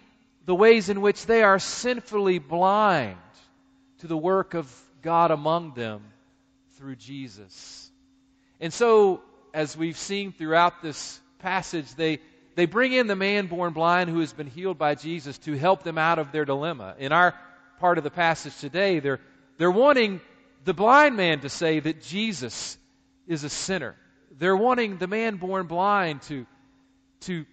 the 0.47 0.55
ways 0.55 0.89
in 0.89 1.01
which 1.01 1.27
they 1.27 1.43
are 1.43 1.59
sinfully 1.59 2.39
blind 2.39 3.17
to 3.99 4.07
the 4.07 4.17
work 4.17 4.55
of 4.55 4.71
God 5.03 5.31
among 5.31 5.75
them 5.75 6.03
through 6.77 6.97
Jesus. 6.97 7.91
And 8.61 8.73
so, 8.73 9.23
as 9.53 9.77
we've 9.77 9.97
seen 9.97 10.33
throughout 10.33 10.83
this 10.83 11.21
passage, 11.39 11.95
they, 11.95 12.19
they 12.57 12.67
bring 12.67 12.93
in 12.93 13.07
the 13.07 13.17
man 13.17 13.47
born 13.47 13.73
blind 13.73 14.11
who 14.11 14.21
has 14.21 14.33
been 14.33 14.47
healed 14.47 14.79
by 14.79 14.95
Jesus 14.95 15.39
to 15.39 15.53
help 15.57 15.83
them 15.83 15.99
out 15.99 16.19
of 16.19 16.33
their 16.33 16.45
dilemma. 16.45 16.95
In 16.99 17.13
our 17.13 17.35
part 17.79 17.99
of 17.99 18.05
the 18.05 18.11
passage 18.11 18.57
today, 18.59 18.99
they're, 19.01 19.21
they're 19.59 19.71
wanting 19.71 20.21
the 20.65 20.75
blind 20.75 21.17
man 21.17 21.41
to 21.41 21.49
say 21.49 21.81
that 21.81 22.03
Jesus 22.03 22.79
is 23.27 23.45
a 23.45 23.49
sinner. 23.49 23.97
They're 24.39 24.57
wanting 24.57 24.97
the 24.97 25.07
man 25.07 25.37
born 25.37 25.67
blind 25.67 26.23
to, 26.23 26.47
to 27.23 27.45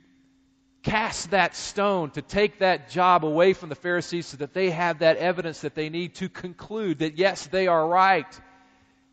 cast 0.84 1.32
that 1.32 1.56
stone, 1.56 2.10
to 2.12 2.22
take 2.22 2.60
that 2.60 2.90
job 2.90 3.24
away 3.24 3.54
from 3.54 3.70
the 3.70 3.76
Pharisees 3.76 4.28
so 4.28 4.38
that 4.38 4.54
they 4.54 4.72
have 4.72 5.00
that 5.00 5.18
evidence 5.18 5.62
that 5.62 5.76
they 5.76 5.90
need 5.90 6.16
to 6.16 6.30
conclude 6.30 7.00
that, 7.00 7.18
yes, 7.18 7.48
they 7.48 7.68
are 7.68 7.88
right, 7.88 8.42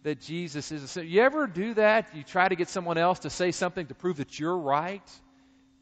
that 0.02 0.20
Jesus 0.20 0.72
is 0.72 0.82
a 0.82 0.88
sinner. 0.88 1.06
You 1.06 1.22
ever 1.22 1.46
do 1.46 1.75
that? 1.75 2.14
You 2.14 2.22
try 2.22 2.48
to 2.48 2.56
get 2.56 2.68
someone 2.68 2.96
else 2.96 3.20
to 3.20 3.30
say 3.30 3.50
something 3.50 3.87
to 3.87 3.94
prove 3.94 4.16
that 4.16 4.38
you're 4.38 4.56
right? 4.56 5.02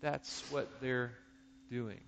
That's 0.00 0.42
what 0.50 0.68
they're 0.80 1.12
doing. 1.70 2.00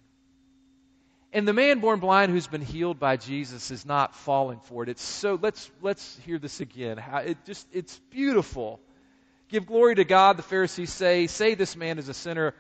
And 1.32 1.47
the 1.47 1.52
man 1.52 1.80
born 1.80 2.00
blind 2.00 2.32
who's 2.32 2.47
been 2.47 2.62
healed 2.62 2.99
by 2.99 3.16
Jesus 3.16 3.70
is 3.70 3.85
not 3.85 4.16
falling 4.16 4.61
for 4.64 4.82
it. 4.82 4.88
It's 4.88 5.02
so 5.02 5.38
let's 5.40 5.70
let's 5.82 6.18
hear 6.25 6.38
this 6.38 6.61
again. 6.61 6.97
How 6.97 7.18
it 7.18 7.37
just 7.44 7.66
it's 7.70 8.00
beautiful. 8.11 8.80
Give 9.49 9.66
glory 9.66 9.94
to 9.97 10.04
God, 10.04 10.37
the 10.38 10.42
Pharisees 10.42 10.92
say, 10.92 11.26
say 11.26 11.54
this 11.54 11.76
man 11.76 11.99
is 11.99 12.08
a 12.08 12.14
sinner. 12.14 12.54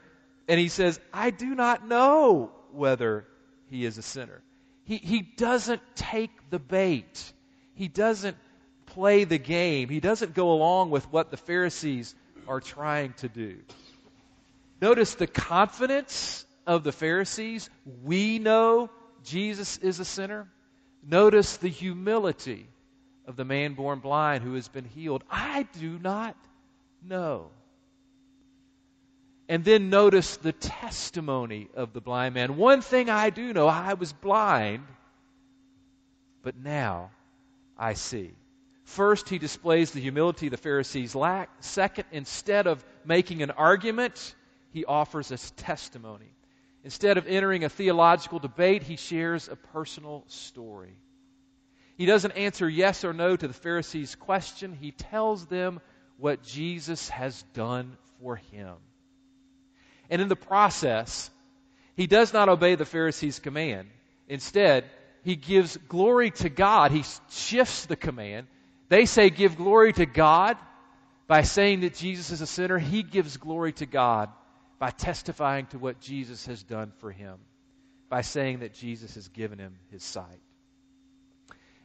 And 0.48 0.58
he 0.58 0.68
says, 0.68 0.98
I 1.12 1.30
do 1.30 1.54
not 1.54 1.86
know 1.86 2.50
whether 2.72 3.26
he 3.70 3.84
is 3.84 3.98
a 3.98 4.02
sinner. 4.02 4.42
He, 4.84 4.96
he 4.96 5.20
doesn't 5.20 5.82
take 5.94 6.30
the 6.48 6.58
bait. 6.58 7.32
He 7.74 7.88
doesn't 7.88 8.36
play 8.86 9.24
the 9.24 9.38
game. 9.38 9.90
He 9.90 10.00
doesn't 10.00 10.34
go 10.34 10.52
along 10.52 10.90
with 10.90 11.04
what 11.12 11.30
the 11.30 11.36
Pharisees 11.36 12.14
are 12.48 12.60
trying 12.60 13.12
to 13.18 13.28
do. 13.28 13.58
Notice 14.80 15.14
the 15.14 15.26
confidence 15.26 16.46
of 16.66 16.84
the 16.84 16.92
Pharisees. 16.92 17.68
We 18.02 18.38
know 18.38 18.90
Jesus 19.24 19.76
is 19.78 20.00
a 20.00 20.04
sinner. 20.04 20.48
Notice 21.06 21.58
the 21.58 21.68
humility 21.68 22.66
of 23.26 23.36
the 23.36 23.44
man 23.44 23.74
born 23.74 23.98
blind 23.98 24.42
who 24.42 24.54
has 24.54 24.68
been 24.68 24.86
healed. 24.86 25.22
I 25.30 25.68
do 25.78 25.98
not 25.98 26.36
know. 27.02 27.50
And 29.48 29.64
then 29.64 29.88
notice 29.88 30.36
the 30.36 30.52
testimony 30.52 31.68
of 31.74 31.94
the 31.94 32.02
blind 32.02 32.34
man. 32.34 32.56
One 32.56 32.82
thing 32.82 33.08
I 33.08 33.30
do 33.30 33.52
know 33.54 33.66
I 33.66 33.94
was 33.94 34.12
blind, 34.12 34.84
but 36.42 36.56
now 36.56 37.10
I 37.76 37.94
see. 37.94 38.32
First, 38.84 39.28
he 39.28 39.38
displays 39.38 39.90
the 39.90 40.00
humility 40.00 40.48
the 40.48 40.56
Pharisees 40.56 41.14
lack. 41.14 41.50
Second, 41.60 42.04
instead 42.12 42.66
of 42.66 42.84
making 43.04 43.42
an 43.42 43.50
argument, 43.50 44.34
he 44.70 44.84
offers 44.84 45.30
a 45.30 45.38
testimony. 45.56 46.32
Instead 46.84 47.18
of 47.18 47.26
entering 47.26 47.64
a 47.64 47.68
theological 47.68 48.38
debate, 48.38 48.82
he 48.82 48.96
shares 48.96 49.48
a 49.48 49.56
personal 49.56 50.24
story. 50.26 50.96
He 51.96 52.06
doesn't 52.06 52.32
answer 52.32 52.68
yes 52.68 53.04
or 53.04 53.12
no 53.12 53.34
to 53.34 53.48
the 53.48 53.54
Pharisees' 53.54 54.14
question, 54.14 54.72
he 54.72 54.92
tells 54.92 55.46
them 55.46 55.80
what 56.16 56.42
Jesus 56.42 57.08
has 57.08 57.42
done 57.54 57.96
for 58.20 58.36
him. 58.36 58.74
And 60.10 60.22
in 60.22 60.28
the 60.28 60.36
process, 60.36 61.30
he 61.96 62.06
does 62.06 62.32
not 62.32 62.48
obey 62.48 62.74
the 62.74 62.84
Pharisees' 62.84 63.38
command. 63.38 63.88
Instead, 64.28 64.84
he 65.24 65.36
gives 65.36 65.76
glory 65.76 66.30
to 66.32 66.48
God. 66.48 66.92
He 66.92 67.04
shifts 67.30 67.86
the 67.86 67.96
command. 67.96 68.46
They 68.88 69.04
say, 69.04 69.30
Give 69.30 69.56
glory 69.56 69.92
to 69.94 70.06
God 70.06 70.56
by 71.26 71.42
saying 71.42 71.80
that 71.80 71.94
Jesus 71.94 72.30
is 72.30 72.40
a 72.40 72.46
sinner. 72.46 72.78
He 72.78 73.02
gives 73.02 73.36
glory 73.36 73.72
to 73.74 73.86
God 73.86 74.30
by 74.78 74.90
testifying 74.90 75.66
to 75.66 75.78
what 75.78 76.00
Jesus 76.00 76.46
has 76.46 76.62
done 76.62 76.92
for 76.98 77.10
him, 77.10 77.38
by 78.08 78.22
saying 78.22 78.60
that 78.60 78.74
Jesus 78.74 79.14
has 79.14 79.28
given 79.28 79.58
him 79.58 79.74
his 79.90 80.02
sight. 80.02 80.40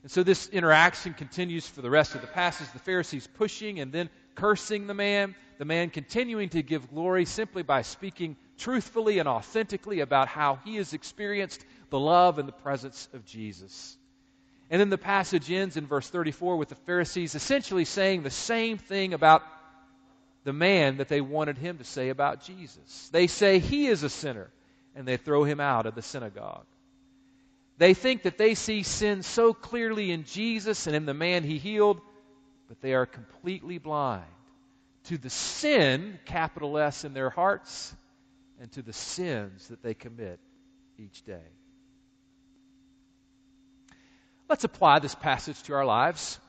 And 0.04 0.12
so 0.12 0.22
this 0.22 0.50
interaction 0.50 1.14
continues 1.14 1.66
for 1.66 1.82
the 1.82 1.90
rest 1.90 2.14
of 2.14 2.22
the 2.22 2.28
passage. 2.28 2.68
The 2.74 2.80
Pharisees 2.80 3.28
pushing 3.36 3.80
and 3.80 3.92
then 3.92 4.10
cursing 4.36 4.86
the 4.86 4.94
man, 4.94 5.34
the 5.58 5.66
man 5.66 5.90
continuing 5.90 6.50
to 6.50 6.62
give 6.62 6.92
glory 6.92 7.26
simply 7.26 7.64
by 7.64 7.84
speaking 7.84 8.36
truthfully 8.58 9.20
and 9.20 9.30
authentically 9.30 10.02
about 10.02 10.28
how 10.28 10.60
he 10.66 10.76
has 10.76 10.94
experienced 10.94 11.66
the 11.90 12.00
love 12.00 12.38
and 12.38 12.48
the 12.48 12.54
presence 12.54 13.08
of 13.14 13.26
Jesus. 13.26 13.98
And 14.70 14.82
then 14.82 14.90
the 14.90 14.98
passage 14.98 15.50
ends 15.52 15.78
in 15.78 15.88
verse 15.88 16.10
34 16.10 16.58
with 16.58 16.70
the 16.70 16.76
Pharisees 16.76 17.36
essentially 17.36 17.86
saying 17.86 18.24
the 18.24 18.30
same 18.30 18.78
thing 18.78 19.14
about 19.14 19.44
the 20.44 20.54
man 20.54 20.98
that 20.98 21.08
they 21.08 21.22
wanted 21.22 21.58
him 21.58 21.78
to 21.78 21.84
say 21.86 22.10
about 22.10 22.44
Jesus. 22.44 23.10
They 23.14 23.28
say 23.28 23.60
he 23.60 23.88
is 23.88 24.04
a 24.04 24.10
sinner, 24.10 24.50
and 24.96 25.08
they 25.08 25.16
throw 25.16 25.44
him 25.44 25.62
out 25.62 25.86
of 25.86 25.96
the 25.96 26.02
synagogue. 26.02 26.66
They 27.78 27.94
think 27.94 28.24
that 28.24 28.38
they 28.38 28.56
see 28.56 28.84
sin 28.84 29.24
so 29.24 29.54
clearly 29.54 30.12
in 30.12 30.26
Jesus 30.26 30.88
and 30.88 30.96
in 30.96 31.06
the 31.06 31.14
man 31.14 31.44
he 31.44 31.58
healed, 31.58 32.00
but 32.68 32.82
they 32.82 32.94
are 32.94 33.06
completely 33.06 33.78
blind 33.78 34.26
to 35.06 35.18
the 35.18 35.30
sin, 35.30 36.20
capital 36.26 36.78
S, 36.78 37.04
in 37.04 37.14
their 37.14 37.30
hearts 37.30 37.94
and 38.62 38.72
to 38.74 38.82
the 38.82 38.94
sins 38.94 39.68
that 39.68 39.84
they 39.84 39.94
commit 39.94 40.40
each 40.98 41.24
day. 41.24 41.42
Let's 44.48 44.64
apply 44.64 45.00
this 45.00 45.16
passage 45.16 45.62
to 45.64 45.74
our 45.74 45.86
lives. 45.86 46.40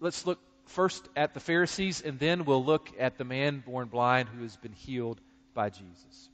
Let's 0.00 0.26
look 0.26 0.38
first 0.66 1.08
at 1.16 1.34
the 1.34 1.40
Pharisees, 1.40 2.02
and 2.02 2.18
then 2.18 2.44
we'll 2.44 2.64
look 2.64 2.90
at 2.98 3.16
the 3.16 3.24
man 3.24 3.62
born 3.64 3.88
blind 3.88 4.28
who 4.28 4.42
has 4.42 4.56
been 4.56 4.72
healed 4.72 5.20
by 5.54 5.70
Jesus. 5.70 6.28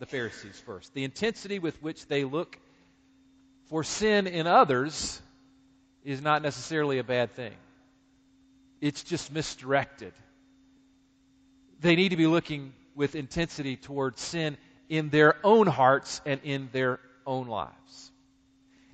The 0.00 0.06
Pharisees 0.06 0.60
first. 0.66 0.92
The 0.94 1.04
intensity 1.04 1.58
with 1.58 1.80
which 1.82 2.06
they 2.06 2.24
look 2.24 2.58
for 3.68 3.84
sin 3.84 4.26
in 4.26 4.46
others 4.46 5.20
is 6.04 6.20
not 6.20 6.42
necessarily 6.42 6.98
a 6.98 7.04
bad 7.04 7.34
thing, 7.34 7.54
it's 8.80 9.02
just 9.02 9.32
misdirected 9.32 10.12
they 11.84 11.96
need 11.96 12.08
to 12.08 12.16
be 12.16 12.26
looking 12.26 12.72
with 12.94 13.14
intensity 13.14 13.76
towards 13.76 14.20
sin 14.20 14.56
in 14.88 15.10
their 15.10 15.36
own 15.44 15.66
hearts 15.66 16.22
and 16.24 16.40
in 16.42 16.70
their 16.72 16.98
own 17.26 17.46
lives. 17.46 18.10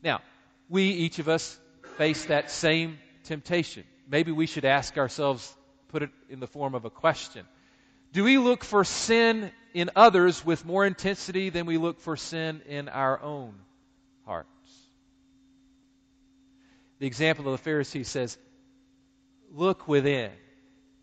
Now, 0.02 0.20
we, 0.68 0.84
each 0.90 1.20
of 1.20 1.28
us, 1.28 1.58
face 1.96 2.26
that 2.26 2.50
same 2.50 2.98
temptation. 3.24 3.84
Maybe 4.08 4.32
we 4.32 4.46
should 4.46 4.64
ask 4.64 4.98
ourselves, 4.98 5.56
put 5.88 6.02
it 6.02 6.10
in 6.28 6.40
the 6.40 6.48
form 6.48 6.74
of 6.74 6.84
a 6.84 6.90
question. 6.90 7.46
Do 8.12 8.24
we 8.24 8.38
look 8.38 8.64
for 8.64 8.84
sin 8.84 9.52
in 9.72 9.90
others 9.94 10.44
with 10.44 10.64
more 10.64 10.84
intensity 10.84 11.50
than 11.50 11.66
we 11.66 11.78
look 11.78 12.00
for 12.00 12.16
sin 12.16 12.60
in 12.66 12.88
our 12.88 13.22
own 13.22 13.54
hearts? 14.26 14.48
The 17.00 17.07
example 17.07 17.52
of 17.52 17.62
the 17.62 17.71
Pharisee 17.71 18.07
says, 18.07 18.38
Look 19.52 19.88
within. 19.88 20.30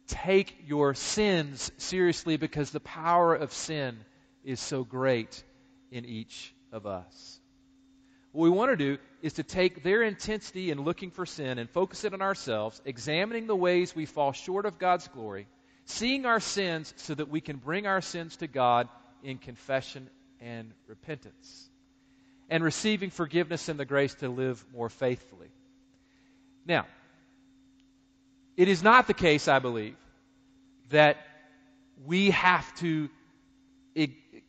Take 0.07 0.55
your 0.65 0.93
sins 0.93 1.69
seriously 1.77 2.37
because 2.37 2.71
the 2.71 2.79
power 2.79 3.35
of 3.35 3.51
sin 3.51 3.97
is 4.45 4.61
so 4.61 4.85
great 4.85 5.43
in 5.91 6.05
each 6.05 6.53
of 6.71 6.85
us. 6.85 7.41
What 8.31 8.43
we 8.43 8.49
want 8.49 8.71
to 8.71 8.77
do 8.77 8.97
is 9.21 9.33
to 9.33 9.43
take 9.43 9.83
their 9.83 10.03
intensity 10.03 10.71
in 10.71 10.83
looking 10.83 11.11
for 11.11 11.25
sin 11.25 11.57
and 11.57 11.69
focus 11.69 12.05
it 12.05 12.13
on 12.13 12.21
ourselves, 12.21 12.81
examining 12.85 13.47
the 13.47 13.55
ways 13.55 13.95
we 13.95 14.05
fall 14.05 14.31
short 14.31 14.65
of 14.65 14.79
God's 14.79 15.07
glory, 15.09 15.47
seeing 15.85 16.25
our 16.25 16.39
sins 16.39 16.93
so 16.97 17.15
that 17.15 17.29
we 17.29 17.41
can 17.41 17.57
bring 17.57 17.87
our 17.87 18.01
sins 18.01 18.37
to 18.37 18.47
God 18.47 18.87
in 19.23 19.39
confession 19.39 20.09
and 20.39 20.71
repentance, 20.87 21.69
and 22.49 22.63
receiving 22.63 23.09
forgiveness 23.09 23.67
and 23.67 23.79
the 23.79 23.85
grace 23.85 24.13
to 24.15 24.29
live 24.29 24.63
more 24.71 24.89
faithfully. 24.89 25.49
Now, 26.67 26.85
it 28.57 28.67
is 28.67 28.83
not 28.83 29.07
the 29.07 29.13
case, 29.13 29.47
I 29.47 29.59
believe, 29.59 29.95
that 30.89 31.17
we 32.05 32.31
have 32.31 32.75
to 32.77 33.09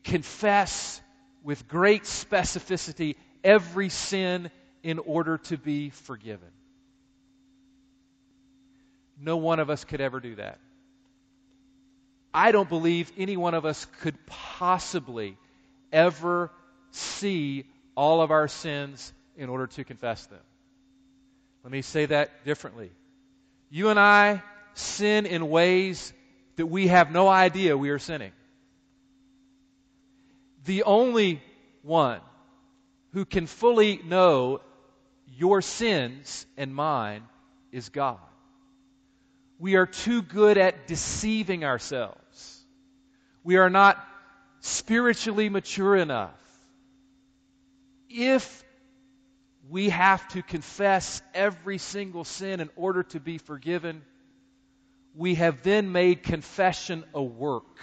confess 0.05 1.01
with 1.43 1.69
great 1.69 2.03
specificity 2.03 3.17
every 3.45 3.89
sin 3.89 4.51
in 4.83 4.99
order 4.99 5.39
to 5.39 5.57
be 5.57 5.91
forgiven. 5.91 6.49
No 9.21 9.37
one 9.37 9.61
of 9.61 9.71
us 9.71 9.85
could 9.85 10.01
ever 10.01 10.21
do 10.21 10.37
that. 10.37 10.59
I 12.33 12.53
don't 12.53 12.69
believe 12.69 13.11
any 13.17 13.37
one 13.37 13.55
of 13.55 13.65
us 13.65 13.87
could 14.01 14.15
possibly 14.27 15.37
ever 15.93 16.51
see 16.91 17.65
all 17.95 18.23
of 18.23 18.31
our 18.31 18.49
sins 18.49 19.13
in 19.37 19.49
order 19.49 19.67
to 19.67 19.85
confess 19.85 20.27
them. 20.27 20.41
Let 21.69 21.73
me 21.73 21.83
say 21.83 22.07
that 22.07 22.47
differently. 22.47 22.91
You 23.69 23.91
and 23.91 24.01
I 24.01 24.43
sin 24.73 25.27
in 25.27 25.51
ways 25.51 26.15
that 26.57 26.65
we 26.65 26.87
have 26.87 27.13
no 27.13 27.29
idea 27.29 27.77
we 27.77 27.91
are 27.91 27.99
sinning. 27.99 28.33
The 30.65 30.85
only 30.85 31.43
one 31.83 32.23
who 33.13 33.27
can 33.27 33.47
fully 33.47 34.01
know 34.03 34.63
your 35.37 35.61
sins 35.61 36.47
and 36.57 36.75
mine 36.75 37.25
is 37.71 37.91
God. 37.91 38.17
We 39.59 39.77
are 39.77 39.85
too 39.85 40.23
good 40.23 40.57
at 40.57 40.87
deceiving 40.87 41.67
ourselves. 41.67 42.65
We 43.45 43.59
are 43.59 43.69
not 43.69 44.03
spiritually 44.61 45.51
mature 45.51 45.97
enough. 45.97 46.33
If 48.09 48.65
we 49.69 49.91
have 49.91 50.27
to 50.29 50.43
confess 50.43 51.21
every 51.35 51.79
single 51.79 52.25
sin 52.25 52.61
in 52.61 52.71
order 52.75 53.03
to 53.03 53.21
be 53.21 53.39
forgiven, 53.39 54.03
we 55.15 55.35
have 55.35 55.63
then 55.63 55.93
made 55.93 56.23
confession 56.23 57.05
a 57.13 57.23
work. 57.23 57.79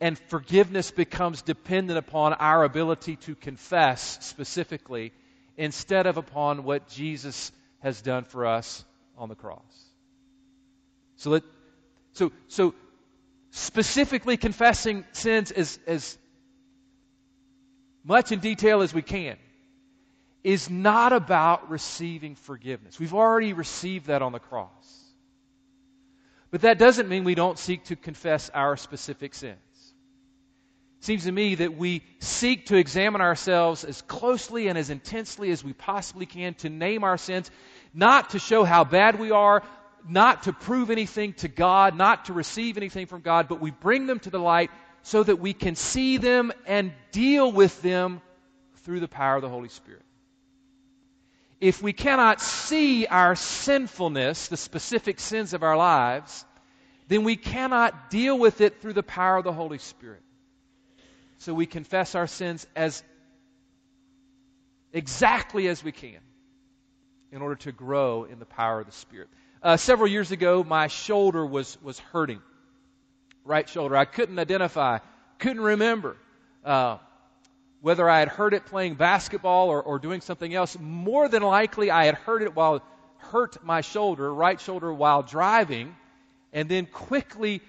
And 0.00 0.18
forgiveness 0.28 0.90
becomes 0.90 1.42
dependent 1.42 1.98
upon 1.98 2.32
our 2.32 2.64
ability 2.64 3.16
to 3.16 3.34
confess 3.34 4.18
specifically 4.24 5.12
instead 5.58 6.06
of 6.06 6.16
upon 6.16 6.64
what 6.64 6.88
Jesus 6.88 7.52
has 7.80 8.00
done 8.00 8.24
for 8.24 8.46
us 8.46 8.82
on 9.18 9.28
the 9.28 9.34
cross. 9.34 9.60
So, 11.16 11.30
let, 11.30 11.42
so, 12.12 12.32
so 12.48 12.74
specifically 13.50 14.38
confessing 14.38 15.04
sins 15.12 15.50
as, 15.50 15.78
as 15.86 16.16
much 18.04 18.32
in 18.32 18.38
detail 18.38 18.80
as 18.80 18.94
we 18.94 19.02
can 19.02 19.36
is 20.42 20.70
not 20.70 21.12
about 21.12 21.70
receiving 21.70 22.34
forgiveness. 22.34 22.98
We've 22.98 23.14
already 23.14 23.52
received 23.52 24.06
that 24.06 24.22
on 24.22 24.32
the 24.32 24.38
cross. 24.38 24.70
But 26.50 26.62
that 26.62 26.78
doesn't 26.78 27.08
mean 27.08 27.24
we 27.24 27.34
don't 27.34 27.58
seek 27.58 27.84
to 27.84 27.96
confess 27.96 28.50
our 28.50 28.76
specific 28.76 29.34
sins. 29.34 29.58
It 30.98 31.04
seems 31.04 31.24
to 31.24 31.32
me 31.32 31.56
that 31.56 31.76
we 31.76 32.02
seek 32.18 32.66
to 32.66 32.76
examine 32.76 33.20
ourselves 33.20 33.84
as 33.84 34.02
closely 34.02 34.68
and 34.68 34.76
as 34.76 34.90
intensely 34.90 35.50
as 35.50 35.62
we 35.62 35.72
possibly 35.72 36.26
can 36.26 36.54
to 36.54 36.68
name 36.68 37.04
our 37.04 37.16
sins, 37.16 37.50
not 37.94 38.30
to 38.30 38.38
show 38.38 38.64
how 38.64 38.84
bad 38.84 39.18
we 39.18 39.30
are, 39.30 39.62
not 40.08 40.44
to 40.44 40.52
prove 40.52 40.90
anything 40.90 41.34
to 41.34 41.48
God, 41.48 41.96
not 41.96 42.26
to 42.26 42.32
receive 42.32 42.76
anything 42.76 43.06
from 43.06 43.20
God, 43.20 43.48
but 43.48 43.60
we 43.60 43.70
bring 43.70 44.06
them 44.06 44.18
to 44.20 44.30
the 44.30 44.38
light 44.38 44.70
so 45.02 45.22
that 45.22 45.38
we 45.38 45.52
can 45.52 45.76
see 45.76 46.16
them 46.16 46.52
and 46.66 46.92
deal 47.12 47.50
with 47.50 47.80
them 47.82 48.20
through 48.82 49.00
the 49.00 49.08
power 49.08 49.36
of 49.36 49.42
the 49.42 49.48
Holy 49.48 49.68
Spirit 49.68 50.02
if 51.60 51.82
we 51.82 51.92
cannot 51.92 52.40
see 52.40 53.06
our 53.06 53.36
sinfulness, 53.36 54.48
the 54.48 54.56
specific 54.56 55.20
sins 55.20 55.52
of 55.52 55.62
our 55.62 55.76
lives, 55.76 56.44
then 57.08 57.24
we 57.24 57.36
cannot 57.36 58.08
deal 58.08 58.38
with 58.38 58.60
it 58.60 58.80
through 58.80 58.94
the 58.94 59.02
power 59.02 59.36
of 59.36 59.44
the 59.44 59.52
Holy 59.52 59.78
Spirit. 59.78 60.22
So 61.38 61.52
we 61.52 61.66
confess 61.66 62.14
our 62.14 62.26
sins 62.26 62.66
as 62.74 63.02
exactly 64.92 65.68
as 65.68 65.84
we 65.84 65.92
can 65.92 66.20
in 67.32 67.42
order 67.42 67.56
to 67.56 67.72
grow 67.72 68.24
in 68.24 68.38
the 68.38 68.46
power 68.46 68.80
of 68.80 68.86
the 68.86 68.92
Spirit. 68.92 69.28
Uh, 69.62 69.76
several 69.76 70.08
years 70.08 70.32
ago, 70.32 70.64
my 70.64 70.86
shoulder 70.86 71.44
was, 71.44 71.76
was 71.82 71.98
hurting. 71.98 72.40
Right 73.44 73.68
shoulder. 73.68 73.96
I 73.96 74.04
couldn't 74.06 74.38
identify, 74.38 74.98
couldn't 75.38 75.62
remember. 75.62 76.16
Uh, 76.64 76.98
whether 77.80 78.08
I 78.08 78.18
had 78.18 78.28
heard 78.28 78.54
it 78.54 78.66
playing 78.66 78.94
basketball 78.94 79.68
or, 79.68 79.82
or 79.82 79.98
doing 79.98 80.20
something 80.20 80.54
else, 80.54 80.76
more 80.78 81.28
than 81.28 81.42
likely 81.42 81.90
I 81.90 82.04
had 82.04 82.14
heard 82.14 82.42
it 82.42 82.54
while 82.54 82.82
hurt 83.18 83.62
my 83.64 83.80
shoulder, 83.80 84.32
right 84.32 84.60
shoulder, 84.60 84.92
while 84.92 85.22
driving, 85.22 85.94
and 86.52 86.68
then 86.68 86.86
quickly 86.86 87.62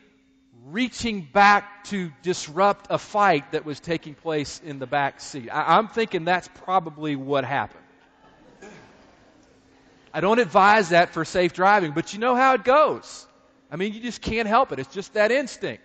reaching 0.66 1.22
back 1.22 1.86
to 1.86 2.12
disrupt 2.22 2.88
a 2.90 2.98
fight 2.98 3.52
that 3.54 3.66
was 3.66 3.80
taking 3.80 4.14
place 4.14 4.62
in 4.64 4.80
the 4.80 4.88
back 4.88 5.20
seat. 5.20 5.50
I, 5.52 5.78
I'm 5.78 5.88
thinking 5.88 6.26
that's 6.26 6.50
probably 6.66 7.16
what 7.16 7.46
happened. 7.46 7.80
I 10.14 10.20
don't 10.20 10.40
advise 10.40 10.90
that 10.90 11.14
for 11.14 11.24
safe 11.24 11.54
driving, 11.54 11.92
but 11.94 12.14
you 12.14 12.20
know 12.20 12.36
how 12.36 12.54
it 12.54 12.66
goes. 12.66 13.26
I 13.72 13.78
mean, 13.78 13.94
you 13.94 14.02
just 14.02 14.22
can't 14.22 14.48
help 14.48 14.74
it. 14.74 14.80
It's 14.80 14.94
just 14.94 15.14
that 15.14 15.32
instinct. 15.32 15.84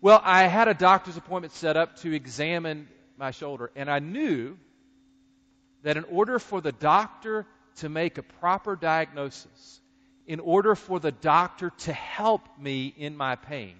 Well, 0.00 0.20
I 0.22 0.44
had 0.44 0.68
a 0.68 0.74
doctor's 0.74 1.16
appointment 1.16 1.52
set 1.54 1.76
up 1.76 1.96
to 1.98 2.12
examine 2.12 2.88
my 3.16 3.32
shoulder, 3.32 3.72
and 3.74 3.90
I 3.90 3.98
knew 3.98 4.56
that 5.82 5.96
in 5.96 6.04
order 6.04 6.38
for 6.38 6.60
the 6.60 6.70
doctor 6.70 7.46
to 7.76 7.88
make 7.88 8.16
a 8.16 8.22
proper 8.22 8.76
diagnosis, 8.76 9.80
in 10.26 10.38
order 10.38 10.76
for 10.76 11.00
the 11.00 11.10
doctor 11.10 11.70
to 11.78 11.92
help 11.92 12.42
me 12.58 12.94
in 12.96 13.16
my 13.16 13.34
pain, 13.34 13.74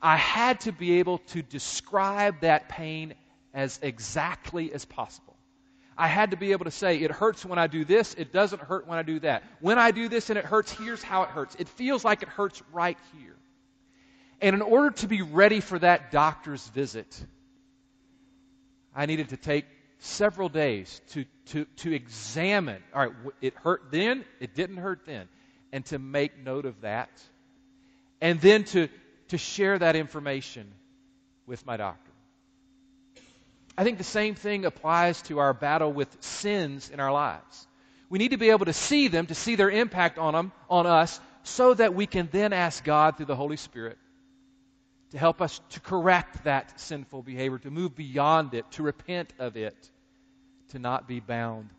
I 0.00 0.16
had 0.16 0.60
to 0.60 0.72
be 0.72 0.98
able 0.98 1.18
to 1.18 1.42
describe 1.42 2.40
that 2.42 2.68
pain 2.68 3.14
as 3.52 3.80
exactly 3.82 4.72
as 4.72 4.84
possible. 4.84 5.34
I 5.96 6.08
had 6.08 6.32
to 6.32 6.36
be 6.36 6.52
able 6.52 6.64
to 6.66 6.70
say, 6.70 6.98
it 6.98 7.10
hurts 7.10 7.44
when 7.44 7.58
I 7.58 7.66
do 7.66 7.84
this, 7.84 8.14
it 8.14 8.32
doesn't 8.32 8.62
hurt 8.62 8.86
when 8.86 8.98
I 8.98 9.02
do 9.02 9.18
that. 9.20 9.44
When 9.60 9.78
I 9.78 9.90
do 9.90 10.08
this 10.08 10.28
and 10.28 10.38
it 10.38 10.44
hurts, 10.44 10.72
here's 10.72 11.02
how 11.02 11.22
it 11.22 11.30
hurts. 11.30 11.56
It 11.58 11.68
feels 11.68 12.04
like 12.04 12.22
it 12.22 12.28
hurts 12.28 12.62
right 12.72 12.98
here. 13.16 13.33
And 14.40 14.54
in 14.54 14.62
order 14.62 14.90
to 14.90 15.08
be 15.08 15.22
ready 15.22 15.60
for 15.60 15.78
that 15.78 16.10
doctor's 16.10 16.66
visit, 16.68 17.24
I 18.94 19.06
needed 19.06 19.30
to 19.30 19.36
take 19.36 19.66
several 19.98 20.48
days 20.48 21.00
to, 21.10 21.24
to, 21.46 21.64
to 21.76 21.92
examine. 21.92 22.82
All 22.94 23.06
right, 23.06 23.16
it 23.40 23.54
hurt 23.54 23.84
then, 23.90 24.24
it 24.40 24.54
didn't 24.54 24.76
hurt 24.76 25.00
then. 25.06 25.28
And 25.72 25.84
to 25.86 25.98
make 25.98 26.38
note 26.38 26.66
of 26.66 26.82
that. 26.82 27.10
And 28.20 28.40
then 28.40 28.64
to, 28.64 28.88
to 29.28 29.38
share 29.38 29.78
that 29.78 29.96
information 29.96 30.70
with 31.46 31.66
my 31.66 31.76
doctor. 31.76 32.10
I 33.76 33.82
think 33.82 33.98
the 33.98 34.04
same 34.04 34.36
thing 34.36 34.64
applies 34.64 35.20
to 35.22 35.40
our 35.40 35.52
battle 35.52 35.92
with 35.92 36.16
sins 36.22 36.90
in 36.90 37.00
our 37.00 37.12
lives. 37.12 37.66
We 38.08 38.18
need 38.18 38.30
to 38.30 38.36
be 38.36 38.50
able 38.50 38.66
to 38.66 38.72
see 38.72 39.08
them, 39.08 39.26
to 39.26 39.34
see 39.34 39.56
their 39.56 39.70
impact 39.70 40.18
on 40.18 40.34
them, 40.34 40.52
on 40.70 40.86
us, 40.86 41.18
so 41.42 41.74
that 41.74 41.94
we 41.94 42.06
can 42.06 42.28
then 42.30 42.52
ask 42.52 42.84
God 42.84 43.16
through 43.16 43.26
the 43.26 43.34
Holy 43.34 43.56
Spirit 43.56 43.98
to 45.14 45.20
help 45.20 45.40
us 45.40 45.60
to 45.70 45.78
correct 45.78 46.42
that 46.42 46.80
sinful 46.80 47.22
behavior, 47.22 47.56
to 47.58 47.70
move 47.70 47.94
beyond 47.94 48.52
it, 48.52 48.68
to 48.72 48.82
repent 48.82 49.32
of 49.38 49.56
it, 49.56 49.76
to 50.70 50.80
not 50.80 51.06
be 51.06 51.20
bound 51.20 51.70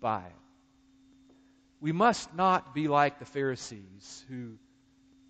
by 0.00 0.20
it. 0.20 1.34
We 1.80 1.90
must 1.90 2.32
not 2.32 2.72
be 2.72 2.86
like 2.86 3.18
the 3.18 3.24
Pharisees 3.24 4.24
who 4.28 4.52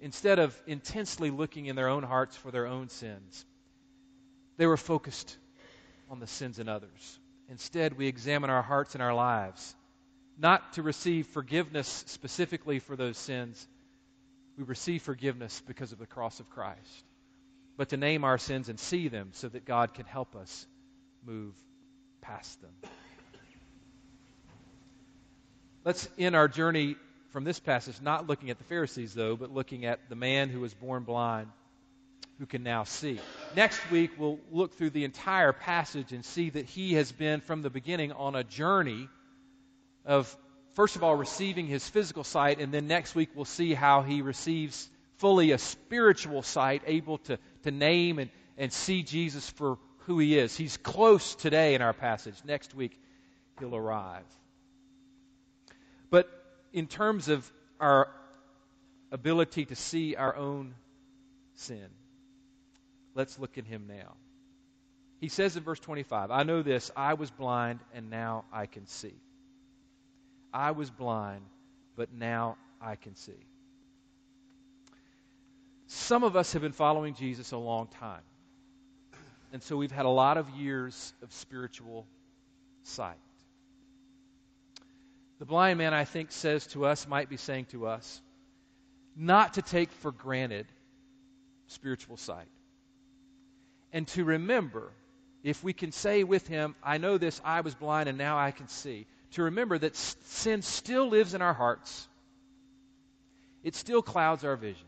instead 0.03 0.39
of 0.39 0.55
intensely 0.67 1.31
looking 1.31 1.65
in 1.65 1.77
their 1.77 1.89
own 1.89 2.03
hearts 2.03 2.37
for 2.37 2.51
their 2.51 2.67
own 2.67 2.91
sins, 2.91 3.47
they 4.59 4.67
were 4.67 4.77
focused 4.77 5.35
on 6.11 6.21
the 6.21 6.27
sins 6.27 6.59
in 6.59 6.69
others. 6.69 7.19
Instead, 7.49 7.97
we 7.97 8.07
examine 8.07 8.51
our 8.51 8.63
hearts 8.63 8.95
and 8.95 9.03
our 9.03 9.15
lives, 9.15 9.75
not 10.39 10.75
to 10.75 10.83
receive 10.83 11.27
forgiveness 11.29 12.05
specifically 12.07 12.81
for 12.81 12.97
those 12.97 13.17
sins. 13.17 13.67
We 14.59 14.65
receive 14.65 15.01
forgiveness 15.01 15.63
because 15.67 15.93
of 15.93 15.99
the 15.99 16.07
cross 16.07 16.39
of 16.39 16.51
Christ, 16.51 17.05
but 17.81 17.89
to 17.89 17.97
name 17.97 18.25
our 18.25 18.37
sins 18.37 18.69
and 18.69 18.79
see 18.79 19.09
them 19.09 19.31
so 19.33 19.49
that 19.49 19.65
God 19.65 19.95
can 19.95 20.05
help 20.05 20.37
us 20.37 20.67
move 21.25 21.55
past 22.21 22.61
them. 22.61 22.73
Let's 25.83 26.07
end 26.19 26.37
our 26.37 26.47
journey 26.47 26.97
from 27.31 27.45
this 27.45 27.59
passage 27.59 28.03
not 28.03 28.27
looking 28.27 28.51
at 28.51 28.59
the 28.59 28.65
Pharisees, 28.65 29.15
though, 29.15 29.35
but 29.35 29.51
looking 29.51 29.87
at 29.87 30.11
the 30.11 30.15
man 30.15 30.51
who 30.51 30.61
was 30.61 30.75
born 30.75 31.05
blind 31.05 31.49
who 32.39 32.45
can 32.45 32.63
now 32.63 32.85
see. 32.85 33.19
Next 33.57 33.81
week, 33.91 34.11
we'll 34.19 34.39
look 34.53 34.75
through 34.75 34.91
the 34.91 35.05
entire 35.05 35.55
passage 35.55 36.13
and 36.13 36.23
see 36.23 36.51
that 36.51 36.67
he 36.67 36.93
has 36.97 37.11
been 37.11 37.41
from 37.41 37.63
the 37.63 37.71
beginning 37.71 38.13
on 38.13 38.35
a 38.35 38.45
journey 38.45 39.09
of, 40.05 40.37
first 40.75 40.97
of 40.97 41.03
all, 41.03 41.17
receiving 41.17 41.67
his 41.67 41.89
physical 41.89 42.25
sight, 42.25 42.61
and 42.61 42.75
then 42.75 42.89
next 42.89 43.15
week 43.15 43.31
we'll 43.35 43.47
see 43.47 43.73
how 43.73 44.03
he 44.03 44.21
receives 44.21 44.91
fully 45.21 45.53
a 45.53 45.59
spiritual 45.59 46.43
sight, 46.43 46.83
able 46.87 47.19
to, 47.19 47.39
to 47.63 47.71
name 47.71 48.19
and, 48.19 48.31
and 48.59 48.73
see 48.73 49.03
Jesus 49.03 49.49
for 49.49 49.79
who 50.01 50.19
he 50.19 50.39
is. 50.39 50.57
He's 50.57 50.77
close 50.77 51.35
today 51.35 51.75
in 51.75 51.83
our 51.83 51.93
passage. 51.93 52.35
Next 52.45 52.75
week, 52.75 52.99
he'll 53.59 53.77
arrive. 53.77 54.27
But 56.11 56.29
in 56.73 56.87
terms 56.87 57.29
of 57.29 57.51
our 57.79 58.09
ability 59.13 59.67
to 59.67 59.77
see 59.77 60.17
our 60.17 60.35
own 60.37 60.75
sin, 61.55 61.89
Let's 63.15 63.39
look 63.39 63.59
at 63.59 63.67
him 63.67 63.87
now. 63.89 64.15
He 65.21 65.29
says 65.29 65.57
in 65.57 65.63
verse 65.63 65.81
25, 65.81 66.31
I 66.31 66.43
know 66.45 66.63
this, 66.63 66.91
I 66.97 67.15
was 67.15 67.31
blind, 67.31 67.81
and 67.93 68.09
now 68.09 68.45
I 68.53 68.67
can 68.67 68.87
see. 68.87 69.15
I 70.53 70.71
was 70.71 70.91
blind, 70.91 71.43
but 71.97 72.13
now 72.13 72.57
I 72.81 72.97
can 72.97 73.15
see. 73.17 73.47
Some 75.93 76.23
of 76.23 76.37
us 76.37 76.53
have 76.53 76.63
been 76.63 76.71
following 76.71 77.15
Jesus 77.15 77.51
a 77.51 77.57
long 77.57 77.89
time. 77.89 78.23
And 79.53 79.61
so 79.61 79.77
we've 79.77 79.91
had 79.91 80.07
a 80.07 80.11
lot 80.11 80.37
of 80.37 80.49
years 80.51 81.13
of 81.21 81.33
spiritual 81.33 82.07
sight. 82.85 83.19
The 85.41 85.47
blind 85.47 85.79
man, 85.79 85.93
I 85.93 86.05
think, 86.05 86.31
says 86.31 86.69
to 86.69 86.87
us, 86.87 87.09
might 87.09 87.29
be 87.29 87.37
saying 87.37 87.65
to 87.73 87.89
us, 87.89 88.23
not 89.17 89.55
to 89.55 89.63
take 89.63 89.91
for 89.91 90.13
granted 90.13 90.67
spiritual 91.67 92.17
sight 92.17 92.47
and 93.93 94.07
to 94.09 94.23
remember, 94.23 94.93
if 95.43 95.65
we 95.65 95.73
can 95.73 95.91
say 95.91 96.23
with 96.23 96.47
him, 96.47 96.77
I 96.85 96.99
know 96.99 97.19
this, 97.19 97.41
I 97.45 97.63
was 97.63 97.75
blind 97.75 98.09
and 98.09 98.17
now 98.17 98.39
I 98.39 98.53
can 98.53 98.69
see, 98.69 99.09
to 99.33 99.43
remember 99.43 99.77
that 99.77 99.97
sin 99.97 100.63
still 100.63 101.09
lives 101.09 101.35
in 101.35 101.43
our 101.43 101.55
hearts. 101.55 102.07
It 103.65 103.75
still 103.75 104.03
clouds 104.03 104.45
our 104.45 104.55
vision. 104.55 104.87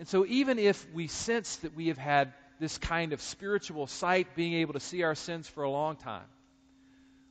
And 0.00 0.08
so, 0.08 0.24
even 0.24 0.58
if 0.58 0.90
we 0.94 1.08
sense 1.08 1.56
that 1.56 1.76
we 1.76 1.88
have 1.88 1.98
had 1.98 2.32
this 2.58 2.78
kind 2.78 3.12
of 3.12 3.20
spiritual 3.20 3.86
sight, 3.86 4.34
being 4.34 4.54
able 4.54 4.72
to 4.72 4.80
see 4.80 5.02
our 5.02 5.14
sins 5.14 5.46
for 5.46 5.62
a 5.62 5.70
long 5.70 5.96
time, 5.96 6.24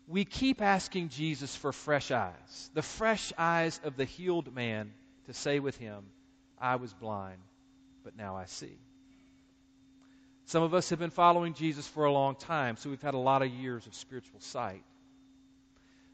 we 0.08 0.24
keep 0.24 0.62
asking 0.62 1.10
Jesus 1.10 1.56
for 1.56 1.74
fresh 1.74 2.12
eyes, 2.12 2.70
the 2.76 2.84
fresh 2.84 3.34
eyes 3.40 3.82
of 3.84 3.98
the 3.98 4.06
healed 4.06 4.54
man, 4.54 4.94
to 5.26 5.34
say 5.34 5.60
with 5.60 5.78
him, 5.78 6.04
I 6.62 6.76
was 6.76 6.94
blind, 6.94 7.40
but 8.04 8.16
now 8.16 8.38
I 8.38 8.46
see. 8.46 8.78
Some 10.46 10.62
of 10.62 10.76
us 10.76 10.92
have 10.92 11.00
been 11.00 11.10
following 11.10 11.56
Jesus 11.56 11.88
for 11.88 12.06
a 12.06 12.12
long 12.12 12.36
time, 12.36 12.78
so 12.78 12.92
we've 12.92 13.02
had 13.02 13.16
a 13.16 13.18
lot 13.18 13.42
of 13.42 13.50
years 13.50 13.88
of 13.88 13.96
spiritual 13.96 14.42
sight. 14.42 14.84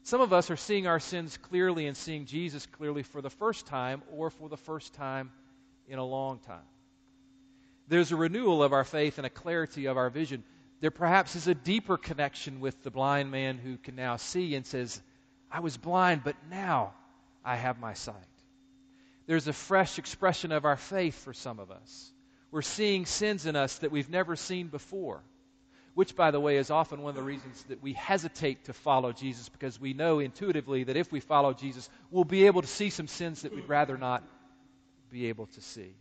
Some 0.04 0.22
of 0.22 0.32
us 0.32 0.50
are 0.50 0.56
seeing 0.56 0.86
our 0.86 1.00
sins 1.00 1.36
clearly 1.36 1.86
and 1.86 1.98
seeing 1.98 2.24
Jesus 2.24 2.64
clearly 2.64 3.02
for 3.02 3.20
the 3.20 3.28
first 3.28 3.66
time 3.66 4.00
or 4.10 4.30
for 4.30 4.48
the 4.48 4.56
first 4.56 4.94
time 4.94 5.30
in 5.88 5.98
a 5.98 6.04
long 6.04 6.38
time. 6.40 6.58
There's 7.88 8.12
a 8.12 8.16
renewal 8.16 8.62
of 8.62 8.72
our 8.72 8.84
faith 8.84 9.18
and 9.18 9.26
a 9.26 9.30
clarity 9.30 9.86
of 9.86 9.96
our 9.96 10.10
vision. 10.10 10.42
There 10.80 10.90
perhaps 10.90 11.36
is 11.36 11.46
a 11.46 11.54
deeper 11.54 11.96
connection 11.96 12.60
with 12.60 12.82
the 12.82 12.90
blind 12.90 13.30
man 13.30 13.58
who 13.58 13.76
can 13.76 13.94
now 13.96 14.16
see 14.16 14.54
and 14.54 14.66
says, 14.66 15.00
I 15.50 15.60
was 15.60 15.76
blind, 15.76 16.22
but 16.24 16.36
now 16.50 16.94
I 17.44 17.56
have 17.56 17.78
my 17.78 17.94
sight. 17.94 18.14
There's 19.26 19.48
a 19.48 19.52
fresh 19.52 19.98
expression 19.98 20.52
of 20.52 20.64
our 20.64 20.76
faith 20.76 21.22
for 21.24 21.32
some 21.32 21.58
of 21.58 21.70
us. 21.70 22.12
We're 22.50 22.62
seeing 22.62 23.06
sins 23.06 23.46
in 23.46 23.56
us 23.56 23.78
that 23.78 23.90
we've 23.90 24.10
never 24.10 24.36
seen 24.36 24.68
before. 24.68 25.22
Which, 25.94 26.14
by 26.14 26.30
the 26.30 26.40
way, 26.40 26.58
is 26.58 26.70
often 26.70 27.00
one 27.00 27.10
of 27.10 27.16
the 27.16 27.22
reasons 27.22 27.62
that 27.68 27.82
we 27.82 27.94
hesitate 27.94 28.66
to 28.66 28.74
follow 28.74 29.12
Jesus 29.12 29.48
because 29.48 29.80
we 29.80 29.94
know 29.94 30.18
intuitively 30.18 30.84
that 30.84 30.96
if 30.96 31.10
we 31.10 31.20
follow 31.20 31.54
Jesus, 31.54 31.88
we'll 32.10 32.24
be 32.24 32.46
able 32.46 32.60
to 32.60 32.68
see 32.68 32.90
some 32.90 33.08
sins 33.08 33.42
that 33.42 33.54
we'd 33.54 33.66
rather 33.66 33.96
not 33.96 34.22
be 35.10 35.26
able 35.26 35.46
to 35.46 35.60
see. 35.60 35.94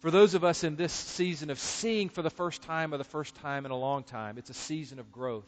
For 0.00 0.10
those 0.10 0.34
of 0.34 0.42
us 0.42 0.64
in 0.64 0.74
this 0.74 0.92
season 0.92 1.50
of 1.50 1.58
seeing 1.60 2.08
for 2.08 2.22
the 2.22 2.30
first 2.30 2.62
time 2.62 2.92
or 2.92 2.98
the 2.98 3.04
first 3.04 3.36
time 3.36 3.64
in 3.64 3.70
a 3.70 3.76
long 3.76 4.02
time, 4.02 4.36
it's 4.36 4.50
a 4.50 4.54
season 4.54 4.98
of 4.98 5.12
growth. 5.12 5.46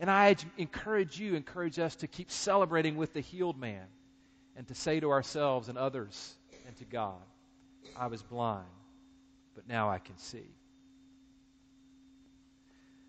And 0.00 0.10
I 0.10 0.34
encourage 0.56 1.20
you, 1.20 1.34
encourage 1.34 1.78
us 1.78 1.94
to 1.96 2.06
keep 2.06 2.30
celebrating 2.30 2.96
with 2.96 3.12
the 3.12 3.20
healed 3.20 3.58
man 3.58 3.84
and 4.56 4.66
to 4.68 4.74
say 4.74 5.00
to 5.00 5.10
ourselves 5.10 5.68
and 5.68 5.76
others 5.76 6.34
and 6.66 6.74
to 6.76 6.84
God, 6.84 7.20
I 7.96 8.06
was 8.06 8.22
blind, 8.22 8.64
but 9.54 9.68
now 9.68 9.90
I 9.90 9.98
can 9.98 10.16
see. 10.16 10.48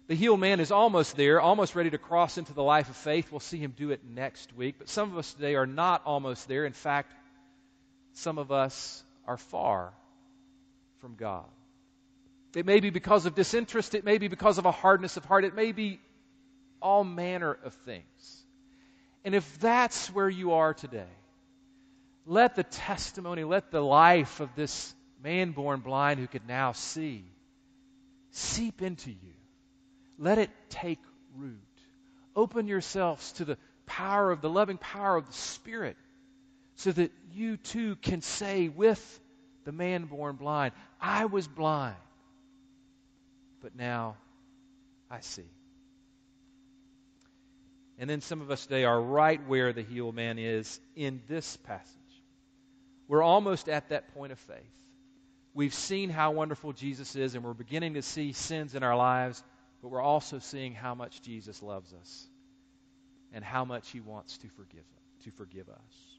The 0.07 0.15
healed 0.15 0.39
man 0.39 0.59
is 0.59 0.71
almost 0.71 1.15
there, 1.15 1.41
almost 1.41 1.73
ready 1.73 1.89
to 1.89 1.97
cross 1.97 2.37
into 2.37 2.53
the 2.53 2.61
life 2.61 2.89
of 2.89 2.95
faith. 2.95 3.31
We'll 3.31 3.39
see 3.39 3.57
him 3.57 3.73
do 3.75 3.89
it 3.89 4.01
next 4.07 4.55
week. 4.55 4.75
But 4.77 4.87
some 4.87 5.11
of 5.11 5.17
us 5.17 5.33
today 5.33 5.55
are 5.55 5.65
not 5.65 6.03
almost 6.05 6.47
there. 6.47 6.65
In 6.65 6.73
fact, 6.73 7.11
some 8.15 8.37
of 8.37 8.51
us 8.51 9.03
are 9.27 9.37
far 9.37 9.93
from 10.99 11.15
God. 11.15 11.45
It 12.55 12.65
may 12.65 12.79
be 12.79 12.89
because 12.89 13.25
of 13.25 13.35
disinterest, 13.35 13.93
it 13.95 14.05
may 14.05 14.17
be 14.17 14.27
because 14.27 14.57
of 14.57 14.65
a 14.65 14.71
hardness 14.71 15.17
of 15.17 15.25
heart, 15.25 15.43
it 15.43 15.55
may 15.55 15.73
be 15.73 15.99
all 16.81 17.03
manner 17.03 17.57
of 17.63 17.73
things. 17.85 18.43
And 19.25 19.35
if 19.35 19.59
that's 19.59 20.07
where 20.07 20.29
you 20.29 20.53
are 20.53 20.73
today, 20.73 21.03
let 22.25 22.55
the 22.55 22.63
testimony, 22.63 23.43
let 23.43 23.71
the 23.71 23.81
life 23.81 24.39
of 24.39 24.49
this 24.55 24.93
man 25.21 25.51
born 25.51 25.81
blind 25.81 26.19
who 26.19 26.27
could 26.27 26.47
now 26.47 26.71
see 26.71 27.25
seep 28.31 28.81
into 28.81 29.09
you. 29.09 29.33
Let 30.17 30.37
it 30.37 30.49
take 30.69 30.99
root. 31.37 31.59
Open 32.35 32.67
yourselves 32.67 33.31
to 33.33 33.45
the 33.45 33.57
power 33.85 34.31
of 34.31 34.41
the 34.41 34.49
loving 34.49 34.77
power 34.77 35.15
of 35.15 35.27
the 35.27 35.33
Spirit 35.33 35.97
so 36.75 36.91
that 36.91 37.11
you 37.33 37.57
too 37.57 37.95
can 37.97 38.21
say 38.21 38.69
with 38.69 39.19
the 39.63 39.71
man 39.71 40.05
born 40.05 40.35
blind, 40.35 40.73
I 41.01 41.25
was 41.25 41.47
blind, 41.47 41.95
but 43.61 43.75
now 43.75 44.17
I 45.09 45.21
see. 45.21 45.49
And 47.97 48.09
then 48.09 48.21
some 48.21 48.41
of 48.41 48.51
us 48.51 48.65
today 48.65 48.83
are 48.83 48.99
right 49.01 49.39
where 49.47 49.71
the 49.71 49.81
healed 49.81 50.15
man 50.15 50.37
is 50.37 50.79
in 50.95 51.21
this 51.27 51.57
passage. 51.57 51.91
We're 53.07 53.23
almost 53.23 53.69
at 53.69 53.89
that 53.89 54.13
point 54.13 54.31
of 54.31 54.39
faith. 54.39 54.57
We've 55.53 55.73
seen 55.73 56.09
how 56.09 56.31
wonderful 56.31 56.73
Jesus 56.73 57.15
is, 57.15 57.35
and 57.35 57.43
we're 57.43 57.53
beginning 57.53 57.93
to 57.93 58.01
see 58.01 58.33
sins 58.33 58.75
in 58.75 58.83
our 58.83 58.97
lives, 58.97 59.41
but 59.81 59.87
we're 59.87 60.01
also 60.01 60.39
seeing 60.39 60.73
how 60.73 60.95
much 60.95 61.21
Jesus 61.21 61.61
loves 61.61 61.93
us 61.93 62.27
and 63.31 63.43
how 63.43 63.63
much 63.63 63.89
he 63.91 64.01
wants 64.01 64.37
to 64.39 64.49
forgive, 64.49 64.83
to 65.23 65.31
forgive 65.31 65.69
us. 65.69 66.14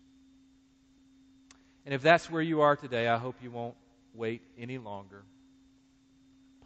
And 1.87 1.95
if 1.95 2.03
that's 2.03 2.31
where 2.31 2.43
you 2.43 2.61
are 2.61 2.77
today, 2.77 3.09
I 3.09 3.17
hope 3.17 3.37
you 3.43 3.51
won't 3.51 3.77
wait 4.13 4.43
any 4.59 4.77
longer. 4.77 5.23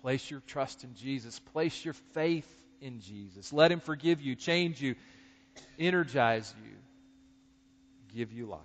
Place 0.02 0.28
your 0.30 0.40
trust 0.46 0.82
in 0.82 0.96
Jesus. 0.96 1.38
Place 1.38 1.84
your 1.84 1.94
faith 2.14 2.48
in 2.80 3.00
Jesus. 3.00 3.52
Let 3.52 3.70
him 3.70 3.80
forgive 3.80 4.20
you, 4.20 4.34
change 4.34 4.80
you, 4.80 4.96
energize 5.78 6.52
you, 6.64 6.72
give 8.12 8.32
you 8.32 8.46
life. 8.46 8.60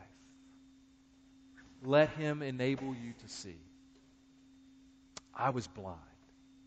Let 1.86 2.10
Him 2.10 2.42
enable 2.42 2.96
you 2.96 3.14
to 3.22 3.28
see. 3.28 3.58
I 5.34 5.52
was 5.52 5.68
blind. 5.68 6.00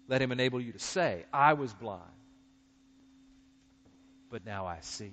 Let 0.07 0.23
Him 0.23 0.33
enable 0.33 0.61
you 0.61 0.73
to 0.73 0.79
say, 0.79 1.25
I 1.33 1.55
was 1.55 1.73
blind, 1.73 2.03
but 4.31 4.47
now 4.47 4.67
I 4.67 4.79
see. 4.81 5.13